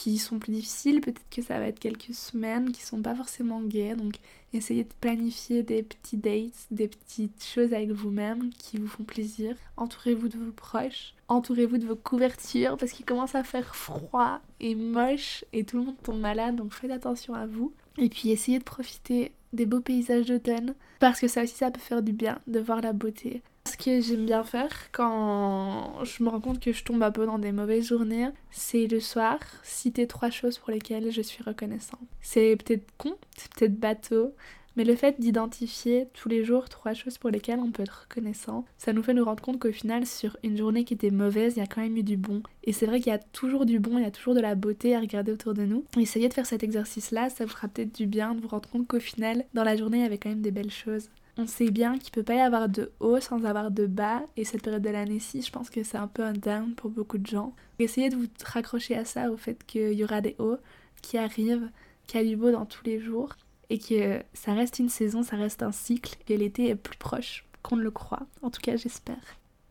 qui 0.00 0.16
sont 0.16 0.38
plus 0.38 0.52
difficiles, 0.52 1.02
peut-être 1.02 1.20
que 1.30 1.42
ça 1.42 1.58
va 1.58 1.66
être 1.66 1.78
quelques 1.78 2.14
semaines 2.14 2.72
qui 2.72 2.80
sont 2.80 3.02
pas 3.02 3.14
forcément 3.14 3.60
gaies, 3.60 3.94
donc 3.94 4.14
essayez 4.54 4.84
de 4.84 4.92
planifier 4.98 5.62
des 5.62 5.82
petits 5.82 6.16
dates, 6.16 6.68
des 6.70 6.88
petites 6.88 7.44
choses 7.44 7.74
avec 7.74 7.90
vous-même 7.90 8.48
qui 8.54 8.78
vous 8.78 8.86
font 8.86 9.04
plaisir. 9.04 9.54
Entourez-vous 9.76 10.28
de 10.28 10.38
vos 10.38 10.52
proches, 10.52 11.12
entourez-vous 11.28 11.76
de 11.76 11.84
vos 11.84 11.96
couvertures 11.96 12.78
parce 12.78 12.92
qu'il 12.92 13.04
commence 13.04 13.34
à 13.34 13.44
faire 13.44 13.76
froid 13.76 14.40
et 14.58 14.74
moche 14.74 15.44
et 15.52 15.64
tout 15.64 15.76
le 15.76 15.84
monde 15.84 16.02
tombe 16.02 16.18
malade, 16.18 16.56
donc 16.56 16.72
faites 16.72 16.90
attention 16.90 17.34
à 17.34 17.44
vous. 17.44 17.74
Et 17.98 18.08
puis 18.08 18.30
essayez 18.30 18.58
de 18.58 18.64
profiter 18.64 19.32
des 19.52 19.66
beaux 19.66 19.80
paysages 19.80 20.24
d'automne, 20.24 20.74
parce 20.98 21.20
que 21.20 21.28
ça 21.28 21.42
aussi 21.42 21.56
ça 21.56 21.70
peut 21.70 21.78
faire 21.78 22.02
du 22.02 22.14
bien 22.14 22.38
de 22.46 22.58
voir 22.58 22.80
la 22.80 22.94
beauté. 22.94 23.42
Ce 23.66 23.76
que 23.76 24.00
j'aime 24.00 24.26
bien 24.26 24.42
faire 24.42 24.90
quand 24.90 26.02
je 26.04 26.22
me 26.22 26.28
rends 26.28 26.40
compte 26.40 26.60
que 26.60 26.72
je 26.72 26.82
tombe 26.82 27.02
un 27.02 27.10
peu 27.10 27.26
dans 27.26 27.38
des 27.38 27.52
mauvaises 27.52 27.86
journées, 27.86 28.28
c'est 28.50 28.86
le 28.86 29.00
soir 29.00 29.38
citer 29.62 30.06
trois 30.06 30.30
choses 30.30 30.58
pour 30.58 30.70
lesquelles 30.70 31.10
je 31.12 31.22
suis 31.22 31.42
reconnaissant. 31.42 31.98
C'est 32.20 32.56
peut-être 32.56 32.86
con, 32.96 33.16
c'est 33.36 33.52
peut-être 33.54 33.78
bateau, 33.78 34.34
mais 34.76 34.84
le 34.84 34.94
fait 34.94 35.20
d'identifier 35.20 36.08
tous 36.14 36.28
les 36.28 36.44
jours 36.44 36.68
trois 36.68 36.94
choses 36.94 37.18
pour 37.18 37.30
lesquelles 37.30 37.58
on 37.58 37.70
peut 37.70 37.82
être 37.82 38.06
reconnaissant, 38.08 38.64
ça 38.78 38.92
nous 38.92 39.02
fait 39.02 39.14
nous 39.14 39.24
rendre 39.24 39.42
compte 39.42 39.58
qu'au 39.58 39.72
final, 39.72 40.06
sur 40.06 40.36
une 40.42 40.56
journée 40.56 40.84
qui 40.84 40.94
était 40.94 41.10
mauvaise, 41.10 41.54
il 41.56 41.58
y 41.58 41.62
a 41.62 41.66
quand 41.66 41.82
même 41.82 41.96
eu 41.96 42.02
du 42.02 42.16
bon. 42.16 42.42
Et 42.64 42.72
c'est 42.72 42.86
vrai 42.86 42.98
qu'il 43.00 43.12
y 43.12 43.14
a 43.14 43.18
toujours 43.18 43.66
du 43.66 43.78
bon, 43.78 43.98
il 43.98 44.04
y 44.04 44.06
a 44.06 44.10
toujours 44.10 44.34
de 44.34 44.40
la 44.40 44.54
beauté 44.54 44.94
à 44.94 45.00
regarder 45.00 45.32
autour 45.32 45.54
de 45.54 45.64
nous. 45.64 45.84
Essayez 45.98 46.28
de 46.28 46.34
faire 46.34 46.46
cet 46.46 46.62
exercice-là, 46.62 47.30
ça 47.30 47.44
vous 47.44 47.50
fera 47.50 47.68
peut-être 47.68 47.94
du 47.94 48.06
bien 48.06 48.34
de 48.34 48.40
vous 48.40 48.48
rendre 48.48 48.68
compte 48.68 48.86
qu'au 48.86 49.00
final, 49.00 49.44
dans 49.54 49.64
la 49.64 49.76
journée, 49.76 49.98
il 49.98 50.02
y 50.02 50.06
avait 50.06 50.18
quand 50.18 50.30
même 50.30 50.40
des 50.40 50.50
belles 50.50 50.70
choses. 50.70 51.10
On 51.38 51.46
sait 51.46 51.70
bien 51.70 51.98
qu'il 51.98 52.10
peut 52.12 52.22
pas 52.22 52.34
y 52.34 52.40
avoir 52.40 52.68
de 52.68 52.92
haut 53.00 53.20
sans 53.20 53.44
avoir 53.44 53.70
de 53.70 53.86
bas, 53.86 54.22
et 54.36 54.44
cette 54.44 54.62
période 54.62 54.82
de 54.82 54.90
l'année-ci, 54.90 55.42
je 55.42 55.50
pense 55.50 55.70
que 55.70 55.82
c'est 55.82 55.98
un 55.98 56.08
peu 56.08 56.22
un 56.22 56.32
down 56.32 56.74
pour 56.74 56.90
beaucoup 56.90 57.18
de 57.18 57.26
gens. 57.26 57.54
Essayez 57.78 58.10
de 58.10 58.16
vous 58.16 58.26
raccrocher 58.44 58.96
à 58.96 59.04
ça, 59.04 59.30
au 59.30 59.36
fait 59.36 59.64
qu'il 59.64 59.92
y 59.92 60.04
aura 60.04 60.20
des 60.20 60.36
hauts 60.38 60.58
qui 61.02 61.16
arrivent, 61.16 61.70
qu'il 62.06 62.20
y 62.20 62.24
a 62.24 62.26
du 62.26 62.36
beau 62.36 62.50
dans 62.50 62.66
tous 62.66 62.84
les 62.84 63.00
jours, 63.00 63.36
et 63.70 63.78
que 63.78 64.20
ça 64.34 64.52
reste 64.52 64.78
une 64.78 64.88
saison, 64.88 65.22
ça 65.22 65.36
reste 65.36 65.62
un 65.62 65.72
cycle, 65.72 66.16
que 66.26 66.34
l'été 66.34 66.68
est 66.68 66.74
plus 66.74 66.98
proche 66.98 67.46
qu'on 67.62 67.76
ne 67.76 67.82
le 67.82 67.90
croit. 67.90 68.26
En 68.42 68.50
tout 68.50 68.60
cas, 68.60 68.76
j'espère. 68.76 69.16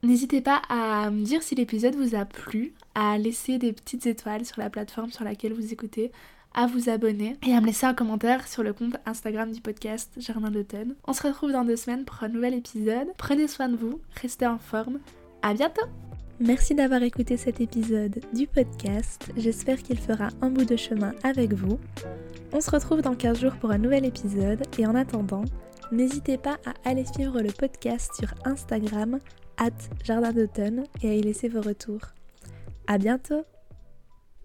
N'hésitez 0.01 0.39
pas 0.39 0.61
à 0.69 1.11
me 1.11 1.23
dire 1.23 1.43
si 1.43 1.55
l'épisode 1.55 1.95
vous 1.95 2.15
a 2.15 2.23
plu, 2.23 2.73
à 2.95 3.17
laisser 3.17 3.57
des 3.57 3.73
petites 3.73 4.05
étoiles 4.05 4.45
sur 4.45 4.61
la 4.61 4.69
plateforme 4.69 5.11
sur 5.11 5.25
laquelle 5.25 5.53
vous 5.53 5.73
écoutez, 5.73 6.11
à 6.53 6.67
vous 6.67 6.89
abonner 6.89 7.37
et 7.47 7.53
à 7.53 7.61
me 7.61 7.67
laisser 7.67 7.85
un 7.85 7.93
commentaire 7.93 8.47
sur 8.47 8.63
le 8.63 8.73
compte 8.73 8.97
Instagram 9.05 9.51
du 9.51 9.61
podcast 9.61 10.11
Jardin 10.17 10.51
d'automne. 10.51 10.95
On 11.07 11.13
se 11.13 11.23
retrouve 11.25 11.51
dans 11.51 11.65
deux 11.65 11.75
semaines 11.75 12.05
pour 12.05 12.23
un 12.23 12.29
nouvel 12.29 12.53
épisode. 12.53 13.07
Prenez 13.17 13.47
soin 13.47 13.69
de 13.69 13.77
vous, 13.77 14.01
restez 14.21 14.47
en 14.47 14.57
forme. 14.57 14.99
À 15.41 15.53
bientôt! 15.53 15.85
Merci 16.39 16.73
d'avoir 16.73 17.03
écouté 17.03 17.35
cet 17.35 17.59
épisode 17.59 18.21
du 18.33 18.47
podcast. 18.47 19.29
J'espère 19.35 19.83
qu'il 19.83 19.99
fera 19.99 20.29
un 20.41 20.49
bout 20.49 20.63
de 20.63 20.77
chemin 20.77 21.13
avec 21.23 21.53
vous. 21.53 21.79
On 22.53 22.61
se 22.61 22.71
retrouve 22.71 23.01
dans 23.01 23.15
15 23.15 23.41
jours 23.41 23.55
pour 23.57 23.71
un 23.71 23.77
nouvel 23.77 24.05
épisode 24.05 24.63
et 24.77 24.87
en 24.87 24.95
attendant, 24.95 25.43
n'hésitez 25.91 26.37
pas 26.37 26.57
à 26.65 26.89
aller 26.89 27.05
suivre 27.05 27.41
le 27.41 27.51
podcast 27.51 28.13
sur 28.15 28.33
Instagram, 28.45 29.19
at 29.57 29.69
Jardin 30.05 30.31
d'automne 30.31 30.85
et 31.03 31.09
à 31.09 31.13
y 31.13 31.21
laisser 31.21 31.49
vos 31.49 31.61
retours. 31.61 32.05
À 32.87 32.97
bientôt! 32.97 33.43